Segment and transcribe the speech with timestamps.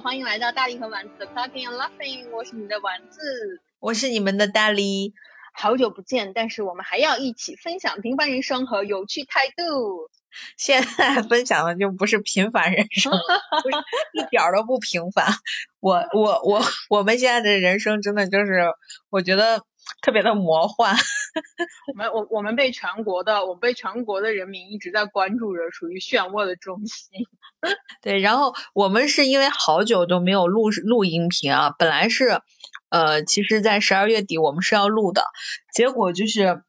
[0.00, 5.12] 好，欢迎来到大力和丸子的 Talking and Laughing，我是你的丸子，我是你们的大力，
[5.52, 10.08] 好久不见，但是我们还要一起分享平凡人生和有趣态度。
[10.56, 13.12] 现在分享的就不是平凡人生，
[14.14, 15.34] 一点都不平凡。
[15.80, 18.72] 我我我我们现在的人生真的就是，
[19.10, 19.62] 我觉得。
[20.02, 20.96] 特别的魔幻，
[21.92, 27.26] 我们我我们被全国的我们被全国的人民一直在关注着，属于漩涡的中心。
[28.02, 32.40] 对，然后我们是因为好久都没有录录音频啊，本来是
[32.88, 35.24] 呃，其实在十二月底我们是要录的，
[35.74, 36.62] 结果就是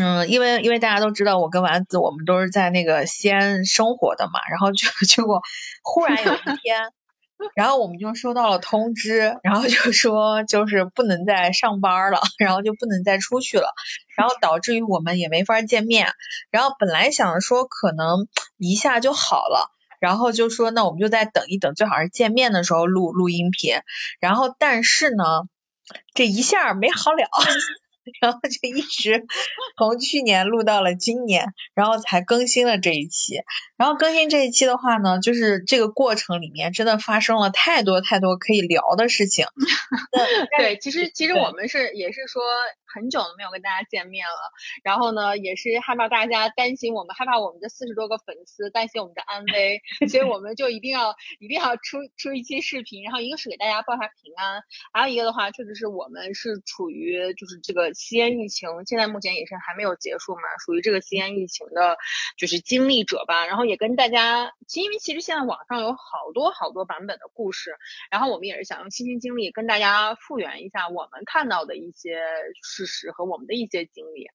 [0.00, 5.42] 嗯，因为因为大家都知道我跟丸子我们都是在那个西安生活的嘛，然后就结果
[5.82, 6.90] 忽然有一天。
[7.54, 13.68] 然后我们就收到了通知，然后就说就是不能再上班了，然后就不能再出去了，
[14.16, 16.12] 然后导致于我们也没法见面。
[16.50, 19.70] 然后本来想说可能一下就好了，
[20.00, 23.76] 然后就说那我们就再等一等，最好是见面的时候录录音频。
[24.20, 25.24] 然后但是呢，
[26.14, 27.28] 这一下没好了。
[28.20, 29.24] 然后就一直
[29.78, 33.36] 从去年录到了今年，然后才更新了这一期。
[33.76, 39.46] 然后更新这一期的话呢，就是这个过程里面真的发生了太多太多可以聊的事情。
[40.58, 42.42] 对，其实其实我们是也是说。
[42.94, 44.52] 很久都没有跟大家见面了，
[44.84, 61.98] 然后呢，也是害怕大家担心我们，害怕我们的四十多个粉丝担心我们的安危，所以我们就一定要一定要出出一期视频，然后一个是给大家报下平安，还有一个的话，确实是我们是处于就是这个西安疫情，现在目前也是还没有结束嘛，属于这个西安疫情的
[62.38, 67.74] 就是经历者吧，然后也跟大家，因为其实现在网上有好多好多版本的故事，
[68.08, 72.22] 然后我们也是想用亲身经历跟大家复原一下我们看到的一些
[72.62, 72.83] 事。
[72.84, 74.26] 事实和我们的一些经历，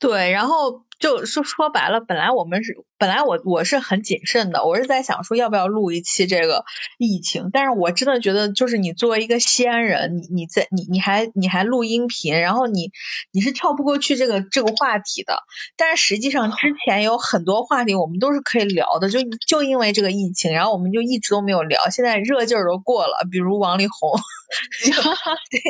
[0.00, 6.64] 对，然后就说说白了，本来我们是本来我我是很谨慎的，我是在想说要不要录一期这个
[6.98, 12.92] 疫情，但是我真的觉得就是你作为一个西安人，你你在你你还你还录音频，然后你
[13.32, 15.42] 你是跳不过去这个这个话题的，
[15.76, 24.12] 但是实际上之 前有很多话题我们都是可以聊的，就就因为这个疫情，然后我们就一直都没有聊，现在热劲儿都过了，比如王力宏。
[25.50, 25.60] 对，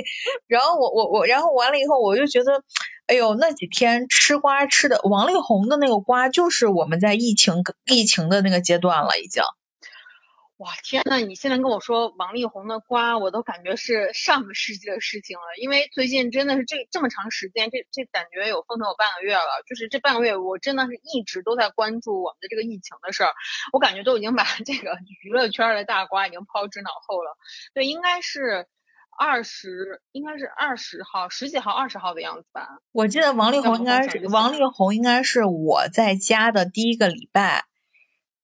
[0.47, 2.62] 然后我我我，然后完了以后，我就觉得，
[3.09, 9.43] 哎呦，那几天吃瓜吃的，王力宏的那个瓜，就是我们在疫情疫情的那个阶段了，已经。
[10.59, 15.43] 哇天呐，你现在跟我说王力宏的瓜，我都感觉是上个世纪的事情了。
[15.59, 19.63] 因为最近真的是这这么长时间，这这感觉有风头有半个月了。
[19.67, 23.33] 就是这半个月，我真的是一直都在关注我们的这个疫情的事儿。
[23.73, 27.39] 我感觉都已经把这个娱乐圈的大瓜已经抛之脑后了。
[27.73, 28.67] 对，应该是
[29.19, 32.79] 二十，应该是二十号、十几号、二十号的样子吧。
[32.93, 37.65] 我记得王力宏应该是王力宏应该是我在家的第一个礼拜。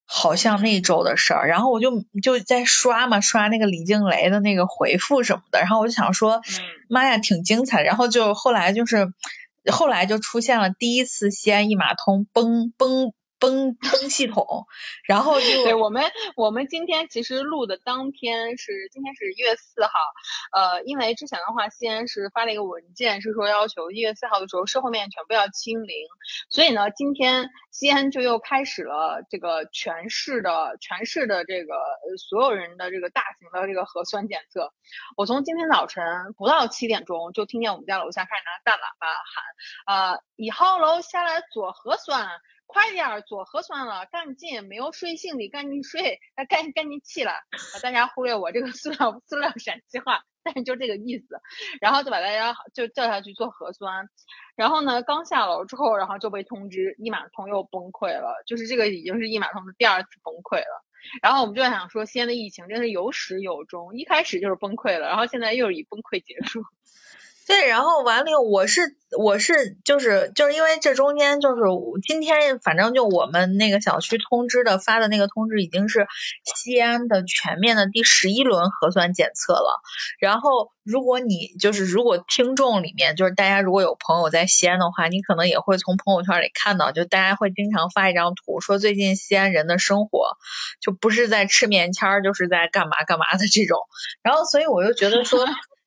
[0.07, 6.43] 好像那周的事儿，然后我就就在刷嘛，刷那个李静蕾的那个回复什么的，然后我就想说，
[6.91, 7.83] 妈呀，挺精彩。
[7.83, 9.15] 然后就后来就是，
[9.73, 13.15] 后来就出现了第一次西安一码通崩崩。
[13.45, 14.67] 崩崩系统，
[15.05, 19.91] 然后就对我们我们今天其实录的当天是今天是一月四号，
[20.53, 26.07] 呃，因为之前的话西安是发了一个文件，是说要求一月四号的时候社会面全部要清零，
[26.49, 31.75] 所以呢，今天西安就又开始了这个全市的全市的这个
[32.19, 34.73] 所有人的这个大型的这个核酸检测。
[35.17, 39.07] 我从今天早晨不到七点钟就听见我们家楼下开始拿大喇叭
[39.87, 42.29] 喊，呃，一号楼下来做核酸。
[42.67, 44.65] 快点儿做核酸了，赶紧！
[44.65, 47.43] 没有睡醒的赶紧睡，赶赶赶紧起来！
[47.83, 51.41] 大家忽略我这个塑料塑料陕西话，但是就这个意思。
[51.81, 54.09] 然后就把大家就叫下去做核酸，
[54.57, 60.85] 然后呢，刚下楼之后，然后就被通知一码通又崩溃了，就是这个已经是一码通的第二次崩溃了。
[61.23, 66.65] 然后我们就在想说，西安的疫情真是有始有终，一开始就是崩溃了，然后现在又以崩溃结束。
[67.47, 71.63] 对，然后完了，我是我是就是就是因为这中间就是
[72.03, 76.07] 今天反正就我们那个小区通知的发的那个通知已经是
[76.43, 79.83] 西安的全面的第十一轮核酸检测了。
[80.19, 90.39] 然后如果你就是如果听众里面就是大家如果有朋友在西安的话，你可能也会从朋友圈里看到，就大家会经常发一张图，说最近西安人的生活
[90.81, 93.81] 就不是在吃棉签儿就是在干嘛干嘛的这种。
[94.23, 95.45] 然后所以我就觉得说。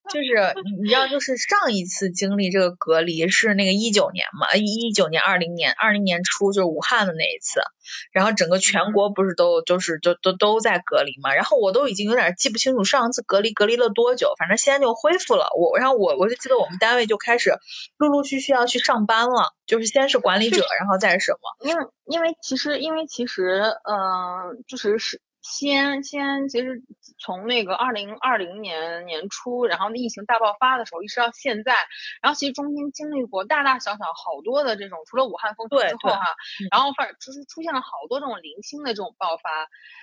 [0.09, 7.61] 就是你知道，就是上一次经历这个隔离是那个一九年嘛，一九年、二零年、二零年初就是武汉的那一次，
[8.11, 15.47] 然后整个全国不是都就是就都都在隔离嘛，然后我都已经有点记不清楚上一次隔离隔离了多久，反正现在就恢复了。
[15.57, 17.53] 我然后我我就记得我们单位就开始
[17.97, 21.69] 陆陆续续要去上班了，就是先是管理者，然后再是什么？
[21.69, 25.21] 因为因为其实因为其实嗯，就是是。
[25.49, 26.83] 西安，西安其实
[27.17, 31.73] 从那个二零二零年年初，然后疫情大爆发的时候，一直到现在，
[32.21, 36.35] 然后其实中间经历过大大小小好多的这种，除了武汉封城之后哈，
[36.69, 39.49] 然后反就是出现了好多这种零星的这种爆发，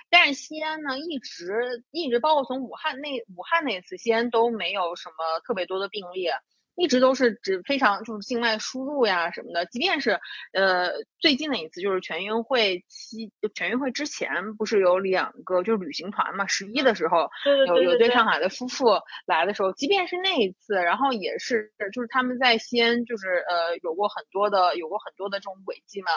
[0.09, 6.27] 但是西安呢，一直一直包括从武汉那武汉那次，西安都没有什么特别多的病例。
[6.75, 10.19] 一直都是指非常就是境外输入呀什么的，即便是
[10.53, 17.29] 呃最近的一次就是全运会期全运会之前不是有两个就是旅行团嘛，十一的时候
[17.67, 18.85] 有有对上海的夫妇
[19.25, 26.07] 来的时候，即便是那一次，然后也是就是他们在西安就是呃有过很多的有过很多的这种轨迹嘛。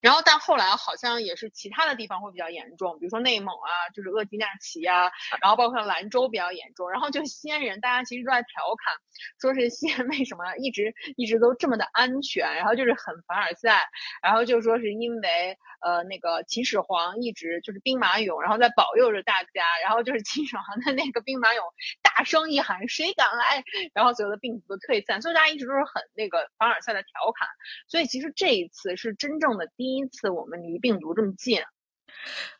[0.00, 6.90] 然后，但后来好像也是其他的地方会比较严重，比如说内蒙啊，就是额济纳旗啊，然后包括兰州比较严重。
[6.90, 8.96] 然后就西安人，大家其实都在调侃，
[9.40, 13.88] 说是西安为什么一直一直都这么的安全，然后就是很凡尔赛，
[14.22, 21.60] 然后就说是因为呃那个秦始皇一直就是兵马俑，然后在保佑着大家，然后就是秦始皇的那个兵马俑
[22.02, 23.62] 大声一喊谁敢来，
[23.94, 27.46] 然后所有的病毒都退散，所以大家一直都是很那个凡尔赛的调侃。
[27.86, 29.92] 所以其实这一次是真正的第。
[29.92, 31.60] 一次我们离病毒这么近，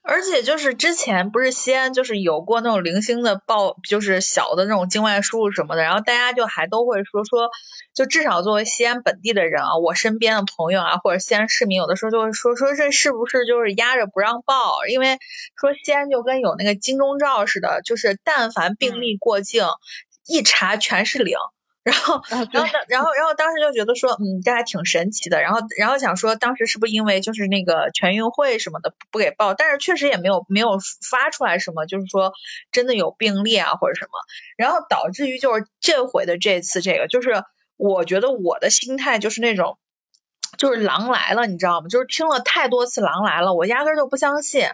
[0.02, 7.50] 而且就是之前不是西安就是有过那种零星的报，就是小的那种境外输入什么的，然后大家就还都会说说，
[7.94, 14.87] 就至少作为西安本地的人啊，我身边的朋友啊，或者西安市民，有的时候就会说说这是不是就是压着不让报？
[14.90, 15.19] 因为
[15.60, 19.64] 说西安就跟有那个金钟罩似的，就是但凡病例过境，
[20.26, 21.37] 一查全是零。
[21.84, 25.43] 然后，然后，然后，然后当时就觉得说，嗯，这还挺神奇的。
[25.43, 29.55] 然后，然后想说，当时是不是因为就是那个全运会什么的不给报？
[29.55, 30.79] 但是确实也没有没有
[31.11, 32.32] 发出来什么，就是说
[32.70, 34.11] 真的有病例啊或者什么。
[34.56, 37.43] 然后导致于就是这回的这次这个，就是
[37.76, 39.76] 我觉得我的心态就是那种，
[40.58, 41.88] 就是狼来了，你知道吗？
[41.88, 44.66] 就是听了太多次狼来了，我压根就不相信。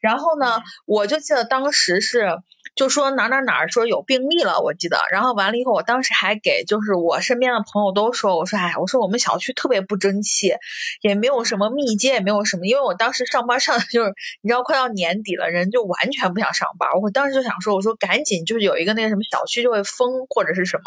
[0.00, 2.38] 然后呢，我就记得当时是。
[2.74, 10.52] 就说哪哪哪说有病例了，我记得，然后完了以后，我当时还给就是我身边的朋友都说，我说哎，我说我们小区特别不争气，
[11.00, 14.12] 也没有什么密接，也没有什么，因为我当时上班上的就是
[14.42, 20.82] 你知道快到年底了，人就完全不想上班，我当时就想说，我说赶紧就是有一个那个什么小区就会封或者是什么，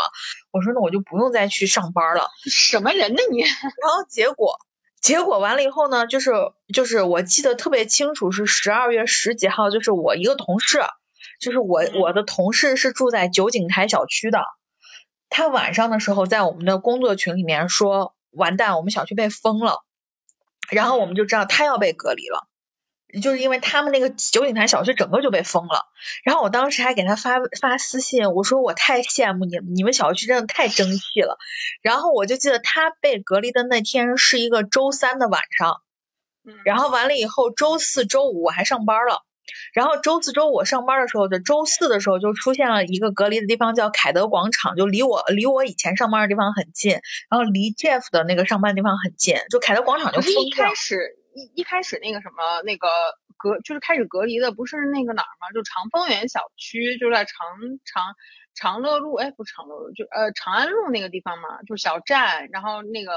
[0.51, 2.27] 我说那我就不用再去上班了。
[2.51, 3.39] 什么人呢你？
[3.41, 4.38] 然后结果
[5.01, 6.31] 结果完了以后呢，就是
[6.73, 10.81] 就是我记得特别清楚是十二月十几号，就是我一个同事。
[11.39, 14.41] 就是我我的同事是住在九景台小区的，
[15.29, 19.85] 他晚上的时候在我们的工作群里面说完蛋，我们小区被封了，
[20.69, 22.48] 然后我们就知道他要被隔离了，
[23.21, 25.87] 就是因为他们那个九鼎台小区整个就被封了，
[26.23, 31.37] 然后我当时还给他发发私信，我说我太羡慕你们，你们小区真的太争气了，
[31.81, 35.81] 然后我就记得他被隔离的那天是一个周三的晚上，
[36.65, 39.25] 然后完了以后周四周五我还上班了。
[39.73, 46.91] 然后周四周五我上班的时候，就周四的时候就出现了一个隔离的地方，叫凯德广场，就离我离我以前上班的地方很近，
[47.31, 52.87] 然后离 Jeff 的那个上班地方很近，就凯德广场就封一开始一一开始那个什么那个
[53.37, 55.51] 隔就是开始隔离的不是那个哪儿吗？
[55.53, 57.35] 就长丰园小区，就在长
[57.85, 58.15] 长。
[58.59, 63.11] 长乐路，哎，不是长乐路，就呃长安路那个地方嘛，就是小站，然后那个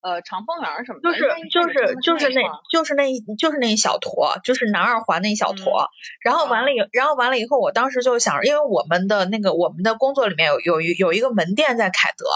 [0.00, 3.04] 呃长风园什么的，就是就是就是那，就是那
[3.36, 5.88] 就是那一小坨，就是南二环那一小坨。
[6.22, 12.26] 然后完了以，然后完了以后，我当时就想，因为我们的那个我们的工作里面有有有一个门店在凯德，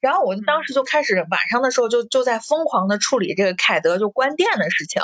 [0.00, 5.02] 然后我当时就开始晚上的时候就就在疯狂的处理这个凯德就关店的事情。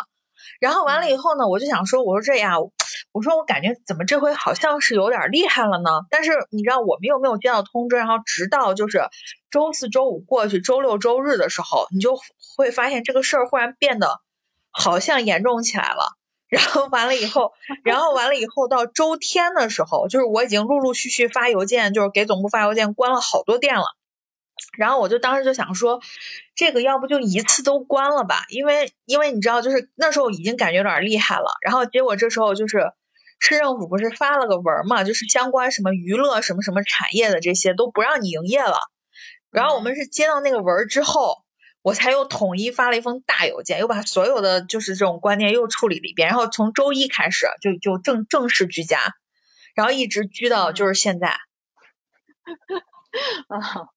[0.60, 2.60] 然后完了以后呢，我就想说，我说这样，
[3.12, 5.90] 我说我感觉怎么这回好像是有点厉害了呢？
[6.10, 9.02] 但是你知道我们又没有接到通知，然后直到就是
[9.50, 12.18] 周四周五过去，周六周日的时候，你就
[12.56, 14.20] 会发现这个事儿忽然变得
[14.70, 16.16] 好像严重起来了。
[16.48, 17.52] 然后完了以后，
[17.84, 23.84] 然后完了以后到周天的时候，就是我已经陆陆续续发邮件，就是给总部发邮件，关了好多店了。
[24.76, 26.00] 然后我就当时就想说，
[26.54, 31.46] 这个要不就一次都关了吧，因为因为你知道，就是那时候已经感觉有点厉害了。
[31.62, 32.92] 然后结果这时候就是
[33.38, 38.78] 市政府不是发了个文嘛，就是相关什么娱乐什么什么产业的这些都不让你营业了。
[39.50, 41.44] 然后我们是接到那个文之后，
[41.82, 46.28] 我才又统一发了一封大邮件，又把所有的就是这种观念又处理了一遍。
[46.28, 48.98] 然后从周一开始就就正正式居家，
[49.76, 51.28] 然后一直居到就是现在。
[53.46, 53.88] 啊， 哦，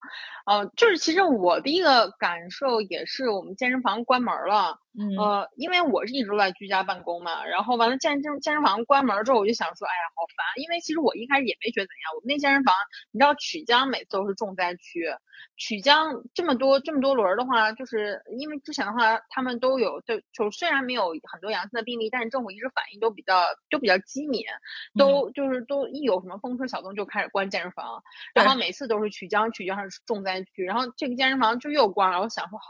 [0.75, 5.15] 就是其实我第一个感受也是我们健身房关门了，嗯。
[5.17, 12.73] 呃，因为我是一直都在居家办公嘛，然后完了健身健身房关门之后，我就想说，哎呀，好烦，因为其实我一开始也没觉得怎样，我们那健身房，
[13.11, 15.05] 你知道曲江每次都是重灾区，
[15.57, 24.45] 曲江这么多这么多轮儿的话，就是因为之前的话，他们都有就就虽然没有很多阳性的病例，但是政府一直反应都比较都比较机敏，
[24.97, 28.01] 都就是都一有什么风吹草动就开始关健身房，
[28.33, 32.65] 然后每次都是曲江曲江是重灾然后这个健身房就又关了，我想说好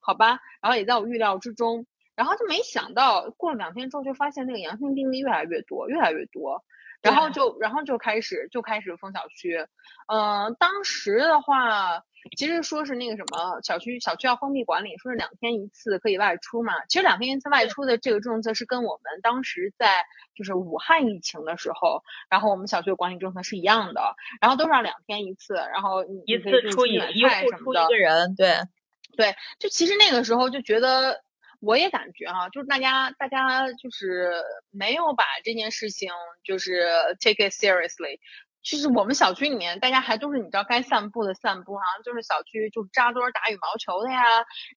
[0.00, 6.64] 好吧，然后也在我预料之中，然后就没想到过了两天之后就发现那个阳性病例越来越多，越来越多。
[7.02, 9.66] 然后就，然后就开始就开始封小区，
[10.06, 12.02] 嗯，当时的话，
[12.36, 16.84] 其实说是那个什么小区小区要封闭管理，说是两天一次可以外出嘛。
[16.88, 20.04] 其实两天一次外出的这个政策是跟我们当时在
[20.34, 28.58] 就是武汉疫情的时候，然后我们小区的管理政策是一样的，然后都是要两天一次，然后你一次出一一户出一个人，对
[29.16, 31.22] 对，就其实那个时候就觉得。
[31.60, 34.32] 我也感觉哈，就是大家大家就是
[34.70, 36.10] 没有把这件事情
[36.42, 36.88] 就是
[37.20, 38.18] take it seriously，
[38.62, 44.22] 就是我们小区里面大家还都是你知道该散步的散步哈，就是小区就是扎堆打羽毛球的呀，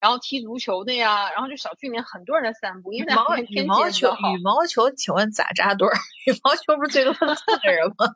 [0.02, 5.88] 然后踢足球的呀，然后就小区里面很多人在散步，因为毛羽毛球羽毛球，请问咋扎堆？
[6.28, 8.16] 羽毛球不是最多四个人吗？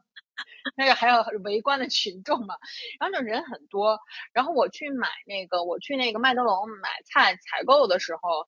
[0.75, 2.56] 那个还有围观的群众嘛，
[3.00, 4.00] 然后就人很多。
[4.34, 8.48] 然后我去买那个，我去那个麦德龙买菜采购的时候，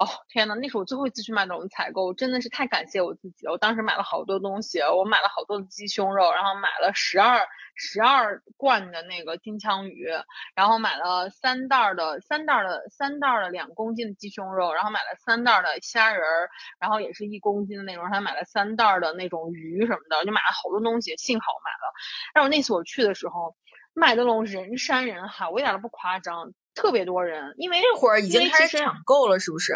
[0.00, 3.52] 哦天呐，那是我最后一次去麦德龙采购，我真的是太感谢我自己了。
[3.52, 10.08] 我当时买了好多东西，我买了好多的鸡胸肉，然后买了十二十二罐的那个金枪鱼，
[10.54, 21.92] 然后买了三袋的三袋的三袋的两公斤的鸡胸肉，然后买了三袋的虾仁儿，然后也是一公斤的那种，还买了三袋的那种鱼什么的，就买了好多东西，幸好买了。
[22.32, 23.54] 但是那次我去的时候，
[23.92, 26.54] 麦德龙人山人海，我一点都不夸张。
[26.74, 29.74] 特别多人，因为那会儿已经开始抢购了，是不是？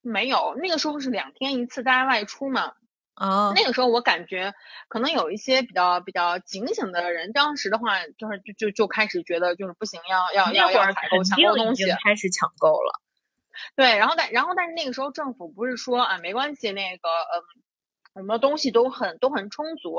[0.00, 2.72] 没有，那个时候是两天一次大家外出嘛。
[3.14, 3.52] 啊。
[3.54, 4.52] 那个时候我感觉
[4.88, 13.00] 可能有一些比较比较警醒的人，当时的话就是就就就开始觉得就是不行，要要要要采购抢购东西，开始抢购了。
[13.76, 17.42] 对，然后但然后但是那个时候政府不是说啊没关系，那个嗯，
[18.14, 19.96] 我们的东西都很都很充足，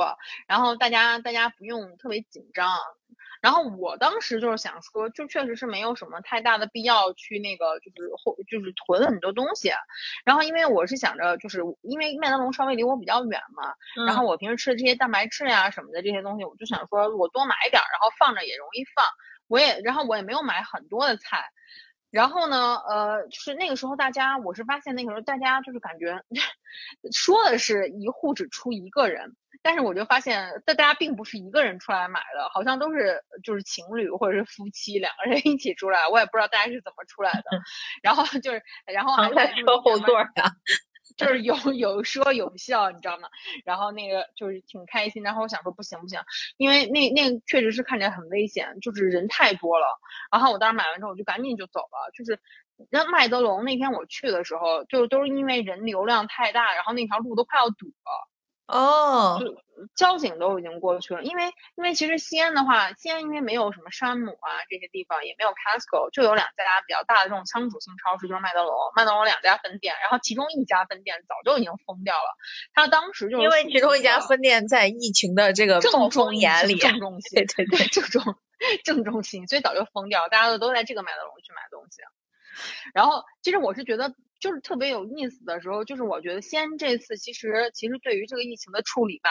[0.47, 2.77] 然后大家大家不用特别紧张。
[3.45, 9.69] 然后我当时就是想说，就确实是没有什么太大的必要去那个，就是后就是囤很多东西。
[10.23, 13.75] 然后因为我是想着，就是因为麦德龙稍微离我比较远嘛，
[14.07, 19.05] 然后我平时吃的这些蛋白质呀什么的这些东西，我就想说我多买点，然后放着也容易放。
[19.45, 21.45] 我也然后我也没有买很多的菜。
[22.09, 26.23] 然后呢，呃，就是那个时候大家，我是发现那个时候大家就是感觉
[27.13, 29.35] 说的是一户只出一个人。
[29.65, 36.07] 但是我就发现，大家并不是一个人出来买的，好像都是就是情侣或者是夫妻两个人一起出来。
[36.07, 37.43] 我也不知道大家是怎么出来的。
[38.03, 40.29] 然后就是，然后还在车后座呀，
[41.17, 43.27] 就是有有说有笑，你知道吗？
[43.65, 45.23] 然后那个就是挺开心。
[45.23, 46.19] 然后我想说不行不行，
[46.57, 49.87] 因为那那确实是看起来很危险，就是人太多了。
[50.31, 52.11] 然后我当时买完之后，我就赶紧就走了。
[52.13, 52.39] 就是
[52.91, 58.29] 那麦德龙那天我去的时候，就都是因为人流量太大，然后那条路都快要堵了。
[58.67, 59.55] 哦，就
[59.95, 72.37] 交警都已经过去了，因为因为其实西安的话，西安因为没有什么山姆啊这些地方，也没有 Costco，就有两家比较大的这种仓储性超市，就是麦德龙，麦德龙两家分店，然后其中一家分店早就已经封掉了，
[72.73, 78.35] 他当时就是因为其中一家分店在疫情的这个正中眼里，正中心，对对对，正中
[78.83, 82.01] 正中心，所以早就封掉，大家都都在这个麦德龙去买东西。
[82.93, 84.13] 然后其实我是觉得。
[84.37, 89.29] 就是特别有意思的时候，就是我觉得西安这次其实其实对于这个疫情的处理吧，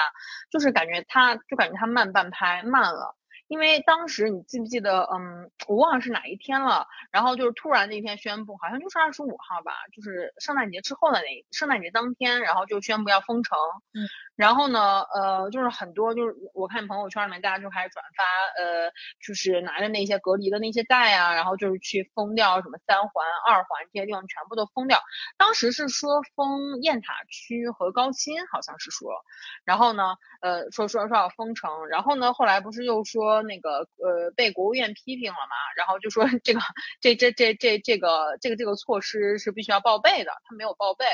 [0.51, 3.15] 就是感觉他就感觉他慢半拍，慢了。
[3.55, 13.57] 因为当时你记不记得，嗯，我忘了是哪一天了，然后就是突然那天宣布，好像就是二十五号吧，就是圣诞节之后的那圣诞节当天，然后就宣布要封城。
[13.93, 14.03] 嗯。
[14.35, 18.25] 然后呢，呃，就是很多就是我看朋友圈里面大家就开始转发，
[18.61, 18.91] 呃，
[19.25, 24.99] 就是拿着那些隔离的那些袋啊，然后就是去封掉什么三环、二环这些地方全部都封掉。
[25.39, 29.23] 当时是说封雁塔区和高新，好像是说，
[29.65, 36.61] 然后呢，呃，说说说要封城，然后呢，后来不是又说那个呃被国务院批评了嘛，然后就说 这个
[37.01, 41.05] 这这这这这个这个这个措施是必须要报备的，他没有报备。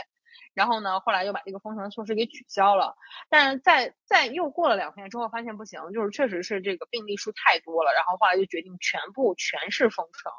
[0.52, 2.96] 然后呢，后来又把这个封城措施给取消了，
[3.28, 10.32] 但是在在又过了两天之后，发现不行，就是确实是这个病例数太多了，然后后来就决定全部全市封城。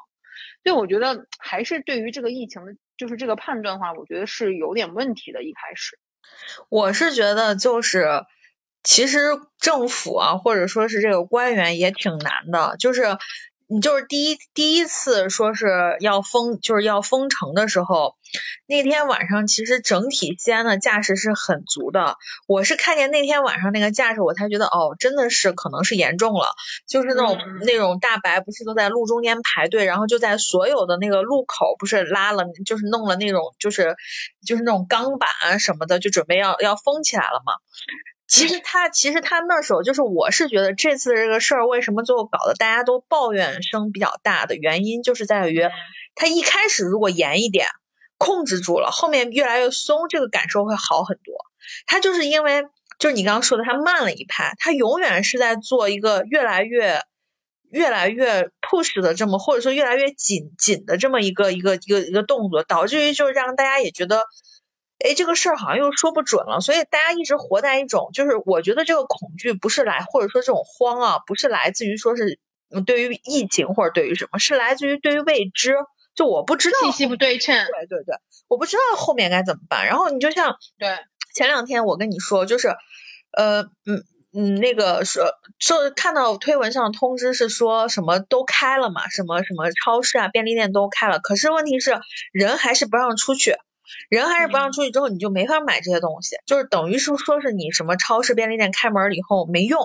[0.64, 5.42] 所以我觉得还是对于这个疫情的，就是这个判断的话，我觉得是有点问题的。
[5.42, 5.98] 一开始，
[6.68, 8.24] 我是觉得就是
[8.82, 13.16] 其实政府啊，或者说是这个官员也挺难的，就是
[13.68, 18.16] 你就是第一第一次说是要封，就是要封城的时候，
[18.66, 22.16] 那天晚上其实整体西安的架势是很足的。
[22.46, 26.48] 我是看见那天晚上那个架势，我才觉得哦，真的是可能是严重了，
[26.86, 33.96] 就是那种那种大白不是都在路中间排队，然后就在所有的那个路口不是拉了，就是弄了那种就是
[34.44, 37.54] 就是那种钢板啊什么的，就准备要要封起来了嘛。
[38.32, 45.68] 其实他，其实他那时候就是，我是觉得这次这个事儿为什么最后搞得大家都抱怨声比较大的原因，就是在于
[46.14, 47.66] 他一开始如果严一点，
[48.16, 51.34] 控制住了，后面越来越松，这个感受会好很多。
[51.86, 52.64] 他就是因为，
[52.98, 57.02] 就是你刚刚说的，他慢了一拍，他永远是在做一个越来越、
[57.70, 64.24] 越来越 push 的这么，或者说越来越紧紧的这么一个一个一个一个动作，导致于就是让大家也觉得。
[65.04, 72.38] 哎，这个事儿好像又说不准了，所以大家一直活在一种，就是我觉得这个恐惧不是来，或者说这种慌啊，不是来自于说是
[72.86, 75.74] 对于疫情或者对于什么，是来自于对于未知，
[76.14, 78.14] 就我不知道信息不对称，对对对，
[78.48, 79.86] 我不知道后面该怎么办。
[79.86, 80.88] 然后你就像对
[81.34, 82.68] 前两天我跟你说，就是
[83.32, 84.04] 呃嗯
[84.34, 85.24] 嗯那个说
[85.58, 91.98] 说看到推文上通知是说什么都开了嘛，什么什么超市啊便利店都开了，可是问题是
[92.32, 93.56] 人还是不让出去。
[94.08, 99.80] 人还是不让出去之后，你就没法买这些东西，就是等于是说是你什么超市、便利店开门了以后没用，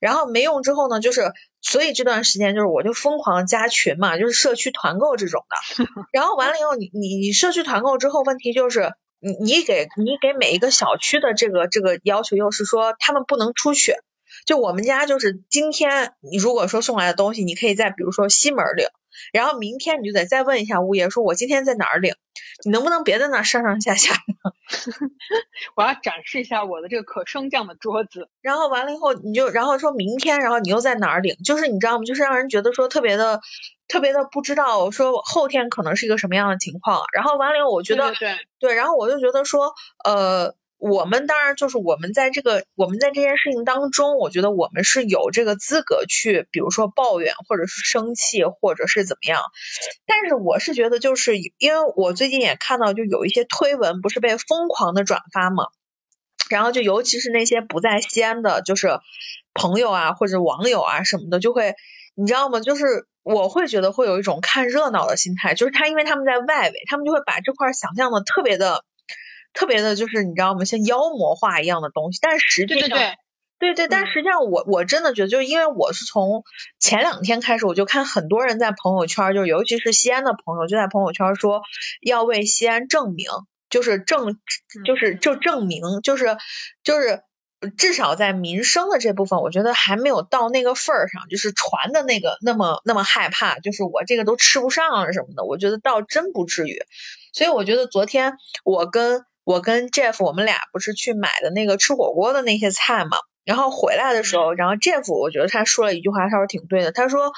[0.00, 13.94] 然后没用之后呢，就是所以这段时间就是我就疯狂加群嘛，就是社区团购这种的， 然后完了以后，你你你社区团购之后，问题就是你你给你给每一个小区的这个这个要求又是说他们不能出去，
[14.46, 18.86] 就我们家就是今天你如果说送来的东西，你可以在比如说西门领。
[19.32, 22.14] 然后明天你就得再问一下物业，说我今天在哪儿领，
[22.64, 24.14] 你能不能别在那上上下下？
[25.76, 28.28] 我要展示一下我的这个可升降的桌子。
[28.42, 31.36] 然后完了以后，你就然后说明天，然后你又在哪儿领？
[31.44, 32.04] 就是你知道吗？
[32.04, 33.40] 就是让人觉得说特别的、
[33.88, 37.02] 特别的不知道，说后天可能是一个什么样的情况。
[37.12, 40.54] 然后完了以后，我觉得对对，然后我就觉得说，呃。
[40.78, 49.42] 我们当然就是我们在这个我们在这件事情当中，我觉得我们是有这个资格去，比如说抱怨或者是生气或者是怎么样。
[50.06, 55.64] 但是我是觉得，就是因为我最近也看到，就有一些推文不是被疯狂的转发嘛，
[56.48, 59.00] 然后就尤其是那些不在西安的，就是
[59.54, 61.74] 朋友啊或者网友啊什么的，就会
[62.14, 62.60] 你知道吗？
[62.60, 68.84] 就是我会觉得会有一种看热闹的心态，就是他因为他们在外围，他们就会把这块想象的特别的。
[69.52, 70.64] 特别的，就是你知道吗？
[70.64, 72.98] 像妖魔化一样的东西，但是实际上，对
[73.58, 76.44] 对对对，但实际上我我真的觉得，就是因为我是从
[76.78, 81.62] 前两天开始，我就看很多人在朋友圈，就尤其是西安的朋友，就在朋友圈说
[82.00, 83.26] 要为西安证明，
[83.68, 84.38] 就是证，
[84.86, 86.36] 就是就证明，就是
[86.84, 87.22] 就是
[87.76, 96.78] 至少在民生的这部分，我觉得还没有到那个份儿上，就是传的那个那么那么害怕，就是我这个都吃不上什么的，我觉得倒真不至于。
[97.32, 98.34] 所以我觉得昨天
[98.64, 107.32] 我跟我跟 Jeff，我们俩不是去买的那个吃火锅的那些菜嘛，然后回来的时候，然后 Jeff 我觉得他说了一句话，他说挺对的，他说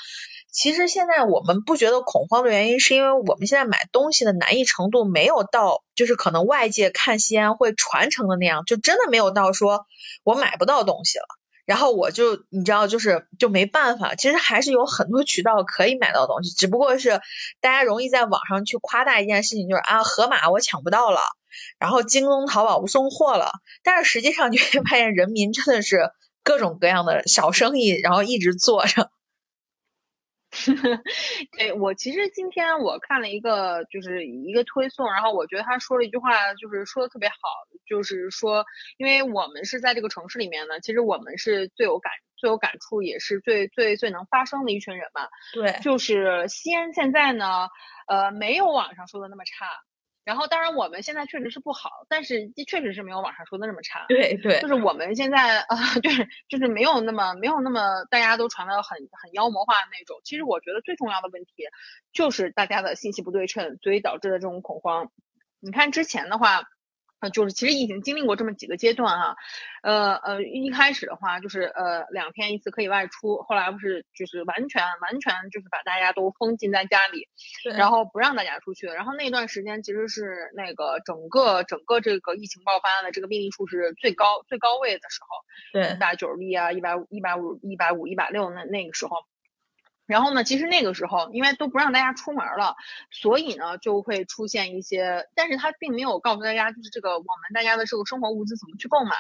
[0.51, 9.87] 其实现在我们不觉得恐慌的原因，是因为我们现在买东西的难易程度没有到，就是可能外界看西安会传承的那样，就真的没有到说
[10.25, 11.27] 我买不到东西了。
[11.65, 17.21] 然后我就你知道，就是就没办法，其实还是有很多渠道可以买到东西，只不过是
[17.61, 21.21] 大家容易在网上去夸大一件事情，就是啊，盒马我抢不到了，
[21.79, 23.53] 然后京东、淘宝不送货了。
[23.83, 26.11] 但是实际上 你会发现，人民真的是
[26.43, 29.11] 各种各样的小生意，然后一直做着。
[31.57, 37.37] 对我其实今天我看了一个就是一个推送，然后我觉得他说了一句话，就是说的特别好，
[37.87, 38.65] 就是说，
[38.99, 45.29] 因为我们是在这个城市里面呢，其实我们是最有感、最有感触，也是最最最能发声的一群人嘛。
[45.55, 47.69] 对，就是西安现在呢，
[48.09, 49.67] 呃，没有网上说的那么差。
[50.25, 54.05] 然后，当然我们现在确实是不好，但是确实是没有网上说的那么差。
[54.09, 60.21] 对对，就是我们现在 啊，就是就是没有那么没有那么大家都传的很很妖魔化的那种。
[60.25, 61.65] 其实我觉得最重要的问题
[62.13, 65.11] 就是大家的信息不对称，所以导致的这种恐慌。
[65.61, 66.65] 你看之前的话。
[67.21, 69.37] 呃，就是其实已经经历过这么几个阶段哈，
[69.83, 77.29] 呃呃，一开始的话就是呃两天一次可以外出，后来不是就是完全完全就是把大家都封禁在家里，
[77.77, 89.17] 然后不让大家出去，然后那段时间其实是那个整个整个这个疫情爆发的这个病例数是最高最高位的时候，对，大概九十例啊，一百五一百五一百五一百六那那个时候。
[90.11, 92.75] 然后呢，其实那个时候因为都不让大家出门了，
[93.13, 99.17] 所以呢就会出现一些，但是他并没有告诉大家，就是这个我们大家的这个生活物资怎么去购买。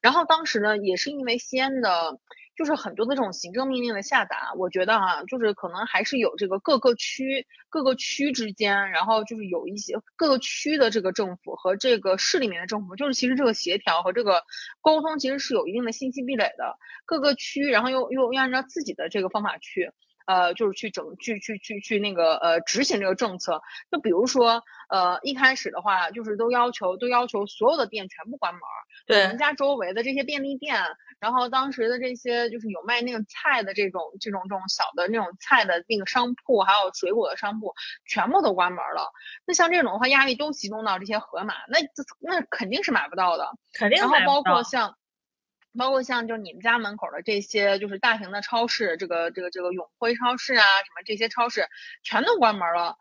[0.00, 2.18] 然后当时呢，也是因为西安的，
[2.56, 14.42] 就是很多的这种行政命令的下达，我觉得哈，就是可能还是有这个各个区各个区之间，然后就是有一些各个区的这个政府和这个市里面的政府，就是其实这个协调和这个
[14.80, 16.78] 沟通其实是有一定的信息壁垒的。
[17.04, 19.90] 各个区，然后又又又按照自己的这个方法去。
[20.26, 28.60] 呃，就是去整去去去去那个呃执行这个政策，就比如说呃一开始的话，就是都要求都要求所有的店全部关门，
[29.06, 30.82] 对，我们家周围的这些便利店，
[31.20, 37.74] 然后当时的这些就是有卖那个菜的这种这种这种小的那种菜的那个商铺，还有水果的商铺，
[38.06, 39.10] 全部都关门了。
[39.46, 41.78] 那像这种的话，压力都集中到这些盒马，那
[42.20, 43.98] 那肯定是买不到的，肯定。
[43.98, 44.96] 然后包括像。
[45.78, 51.68] 包括像就你们家门口的这些，就是大型的超市，这个这个这个永辉超市啊，什么这些超市
[52.02, 52.96] 全都关门了。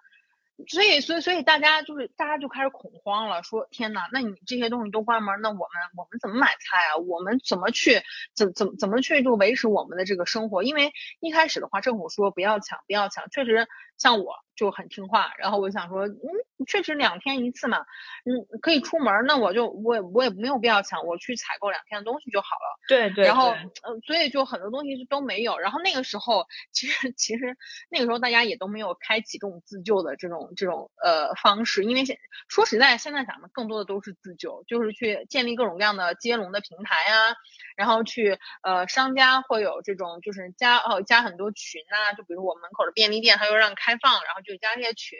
[0.67, 5.65] 所以，所以，所以大家就是大家就开始恐慌了，说天呐，那你这些东西都关门，那我们
[5.97, 6.97] 我们怎么买菜啊？
[6.97, 8.03] 我们怎么去
[8.35, 10.61] 怎怎怎么去就维持我们的这个生活？
[10.61, 15.33] 因为一开始的话，政府说不要抢，不要抢，确实像我就很听话。
[15.39, 16.21] 然后我想说，嗯，
[16.67, 17.79] 确实两天一次嘛，
[18.25, 22.79] 嗯，可以出门，那我就我也我也没有必要抢，我去采购两天的东西就好了。
[22.87, 23.25] 对对。
[23.25, 25.57] 然后，嗯，所以就很多东西是都没有。
[25.57, 27.57] 然后那个时候，其实其实
[27.89, 30.49] 那个时候大家也都没有开启这种自救的这种。
[30.57, 32.17] 这种呃方式，因为现
[32.49, 37.35] 说实在，现在咱们更多的都是自救，就是去建立各种各样的接龙的平台啊，
[37.77, 45.17] 然后去呃商家会有这种就是加哦加很多群呐，就比如我门口的便利店，他又让开放，然后就加那些群，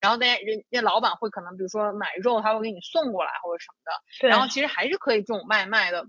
[0.00, 6.06] 然后大家人家老板会可能比如说买肉，他会给你送过来或者什么的，然后其实还是可以这种外卖的。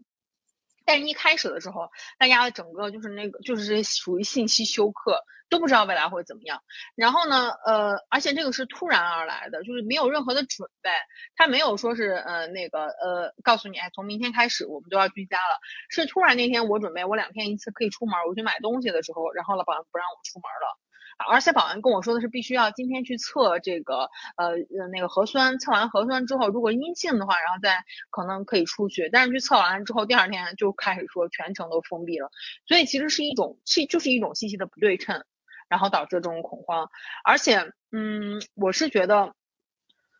[0.87, 6.61] 但是一开始的时候，大家的整个就是那个就是属于信息休克，都不知道未来会怎么样。
[6.93, 10.91] 然后呢，呃，而且这个是突然而来的，就是没有任何的准备，
[11.35, 15.57] 他没有说是呃那个呃告诉你，哎，从明天开始我们都要居家了。
[15.89, 20.77] 是突然那天我准备我两天一次可以出门，我去买东西的时候，然后老板不让我出门了。
[21.17, 24.55] 而且保安跟我说的是，必须要今天去测这个呃
[24.91, 29.09] 那个核酸，测完核酸之后，如果阴性的话，然后再可能可以出去。
[29.11, 32.29] 但是去测完之后，第二天就开始说全程都封闭了。
[32.67, 35.23] 所以其实是一种信，就是一种信息的不对称，
[35.69, 36.89] 然后导致这种恐慌。
[37.23, 39.33] 而且，嗯，我是觉得。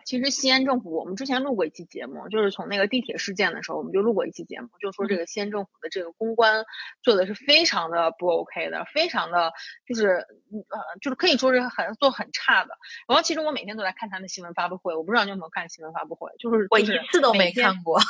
[0.06, 6.64] 其实西安政府，我们之前录过一期节目，就是从那个地铁事件的时候，我们就录过一期节目，就说这个西安政府的这个公关
[7.02, 9.52] 做的是非常的不 OK 的，非常的
[9.88, 12.78] 就是呃，就是可以说是很做很差的。
[13.08, 18.00] 然后其实我每天都在看他的新闻发布会，我不知道你有没有看新闻发布会，就是我一次都没看过。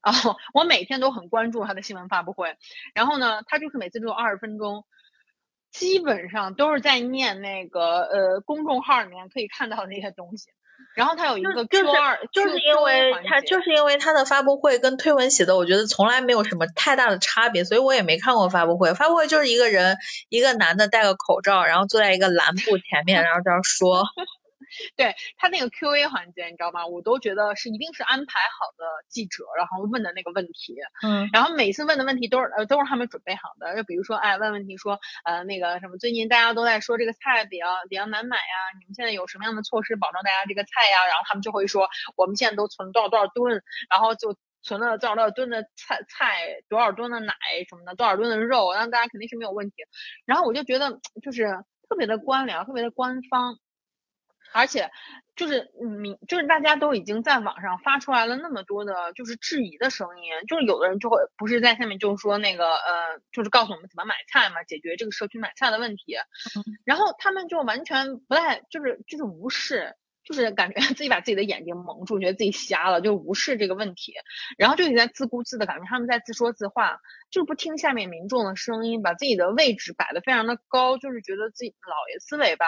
[0.00, 2.56] 哦，我每天都很关注他的新闻发布会，
[2.94, 4.84] 然后呢，他就是每次只有二十分钟，
[5.72, 10.50] 基本上都是在念那个呃公众号里面可以看到的那些东西。
[10.94, 18.94] 然后他有一个 Q 二，就是因为他就是因为他的发布会跟推文写的，我觉得从来没有什么太大的差别，所以我也没看过发布会。
[18.94, 19.96] 发布会就是一个人，
[20.28, 24.04] 一个男的戴个口罩，然后坐在一个蓝布前面，然后这样说。
[24.96, 26.86] 对他那个 Q&A 环节，你知道吗？
[26.86, 30.76] 我都觉得是一定是安排好的记者，然后问的那个问题。
[31.02, 31.28] 嗯。
[31.32, 41.06] 然后每次问的问题都是呃都是他们准备好的，就比如说哎问问题说呃那个什么最近大家都在说这个菜比较比较难买呀，你们现在有什么样的措施保证大家这个菜呀？
[41.06, 47.34] 然后他们就会说我们现在都存多少多少吨，然后就存了多少多少吨的菜菜，多少吨的奶
[47.68, 49.76] 什么的，多少吨的肉，那大家肯定是没有问题。
[50.26, 51.46] 然后我就觉得就是
[51.88, 53.58] 特别的官僚，特别的官方。
[54.52, 54.90] 而且，
[55.36, 66.16] 就是民，就是大家都已经在网上发出来了那么多的，就是质疑的声音，就是有的人就会不是在下面就是说那个，呃，就是告诉我们怎么买菜嘛，解决这个社区买菜的问题，
[66.84, 74.14] 然后他们就完全不太，就是就是无视，就是感觉 自己把自己的眼睛蒙住，觉得自己瞎了，就无视这个问题，
[74.56, 76.98] 然后就在自顾自的感觉他们在自说自话，
[77.30, 82.66] 就是不听下面民众的声音，把自己的位置摆的非常的高，就是觉得自己老爷思维吧。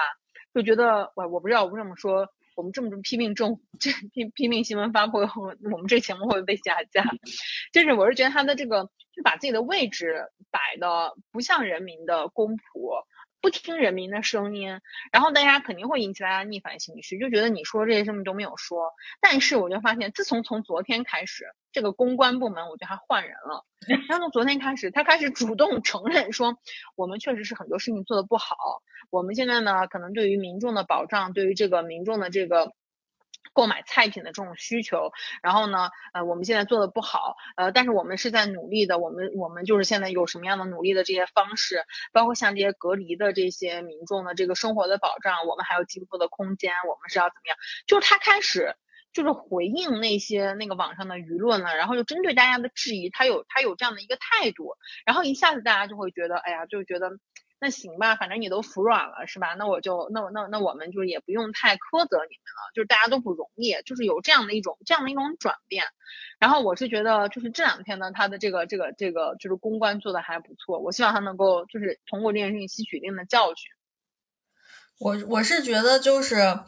[0.54, 5.26] 就觉得我我不知道我为什么说我们这么拼命政，这拼拼命新闻发布会，
[5.72, 7.04] 我们这节目会不会被下架？
[7.72, 13.04] 就是我是觉得他的这个就把自己的位置摆的不像人民的公仆。
[13.40, 14.80] 不听人民的声音，
[15.12, 18.92] 然后大家肯定会引起大家逆反情绪，就觉得你说这些什么都没有说。
[19.20, 23.64] 但是我就发现，自从从昨天开始，这个公关部门我觉得他换人了。
[24.08, 26.58] 然后从昨天开始，他开始主动承认说，
[26.96, 28.56] 我们确实是很多事情做的不好。
[29.10, 32.72] 我们现在呢，可能对于民众的保障，对于这个民众的这个
[33.52, 35.10] 购买菜品的这种需求，
[35.42, 47.56] 然后呢，呃，我们现在做的不好，呃，但是我们是在努力的，我们我们就是现在有什么样的努力的这些方式，包括像这些隔离的这些民众的这个生活的保障，我们还有进步的空间，我们是要怎么样？
[47.86, 48.76] 就是他开始
[49.12, 57.10] 就是回应那些那个网上的舆论了，然后就针对大家的质疑，他有他有这样的一个态度，然后一下子大家就会觉得，哎呀，就觉得。
[57.60, 59.54] 那行吧，反正你都服软了，是吧？
[59.58, 65.84] 那我就那那那我们就也不用太苛责你们了，就是大家都不容易，就是有这样的一种这样的一种转变。
[66.38, 73.70] 然后我是觉得，就是这两天呢，他的这个这个这个就是公关做的还不错，我希望他能够就是通过这件事情吸取一定的教训。
[74.98, 76.60] 我我是觉得就是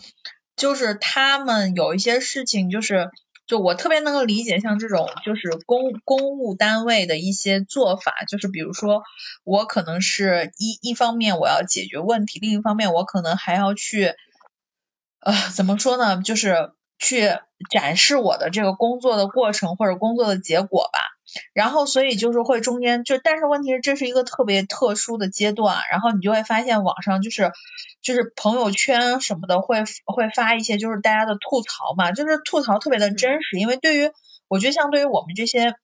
[0.57, 3.11] 就是他们有一些事情就是。
[3.53, 9.03] 就我特别能够理解，像这种就是公公务单位的一些做法，就是比如说
[9.45, 14.15] 我可能是一一方面我要解决问题，另一方面我可能还要去，
[15.21, 17.29] 呃，怎么说呢，就是去
[17.69, 20.99] 展示我的这个工作的过程或者工作的结果吧。
[21.55, 27.51] 然后所以就是会中间就，但是问题是这是一个特别特殊的阶段，然后你就会发现网上就是。
[28.03, 34.11] 就是朋友圈什么的会会发一些就是大家的吐槽嘛，就是吐槽特别的真实，因为对于
[34.49, 35.77] 我觉得像对于我们这些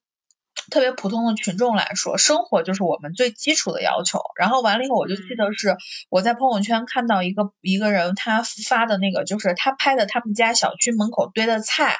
[0.71, 4.21] 特别普通的群众来说，生活就是我们最基础的要求。
[4.39, 5.77] 然后完了以后，我就记得是
[6.11, 11.97] 我在朋友圈看到一个一个人他发的那个，就是他拍的他们家小区门口堆的菜。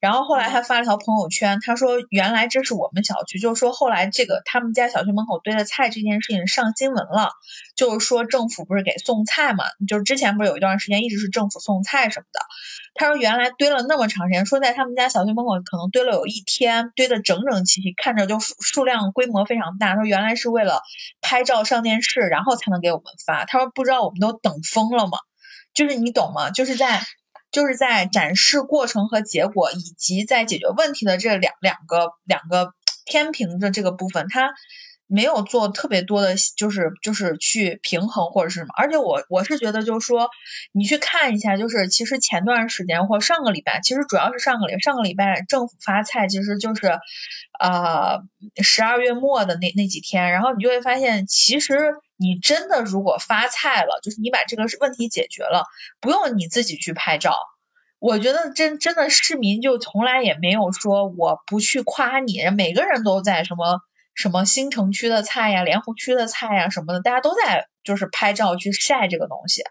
[0.00, 7.32] 然后后来他发了条朋友圈，他说原来这是我们小区，就是说后来这个他们家小区门口堆的菜这件事情上新闻了，
[7.78, 12.40] 就是说政府不是给送菜嘛，就是之前不是有一段时间一直是政府送菜什么的。
[12.94, 19.94] 他说原来堆了那么长时间，说在他们家小区门口可能堆了有一天，堆的整整齐齐，看着就数量规模非常大。
[19.94, 20.82] 说原来是为了
[21.20, 23.44] 拍照上电视，然后才能给我们发。
[23.44, 25.18] 他说不知道我们都等疯了吗？
[25.72, 26.50] 就是你懂吗？
[26.50, 27.00] 就是在。
[27.50, 32.74] 就是在展示过程和结果，以及在解决问题的这两两个两个
[33.06, 34.52] 天平的这个部分，它
[35.08, 38.68] 没有做特别多的，就是就是去平衡或者是什么。
[38.76, 40.30] 而且我我是觉得，就是说
[40.72, 46.98] 你去看一下，就是其实前段时间或上个礼拜，其实主要是上个礼上个礼拜政府发菜，其实就是
[47.58, 48.22] 呃
[48.62, 51.94] 十二月末的那那几天，然后你就会发现，其实。
[52.20, 55.66] 你真的如果发菜了，就是你把这个问题解决了，
[56.00, 57.36] 不用你自己去拍照。
[58.00, 63.82] 我觉得真真的市民就从来也没有说我不去夸你，每个人都在什么
[64.18, 69.62] 什么新城区的菜呀、莲湖区的菜呀什么的，大家都在就是拍照去晒这个东西。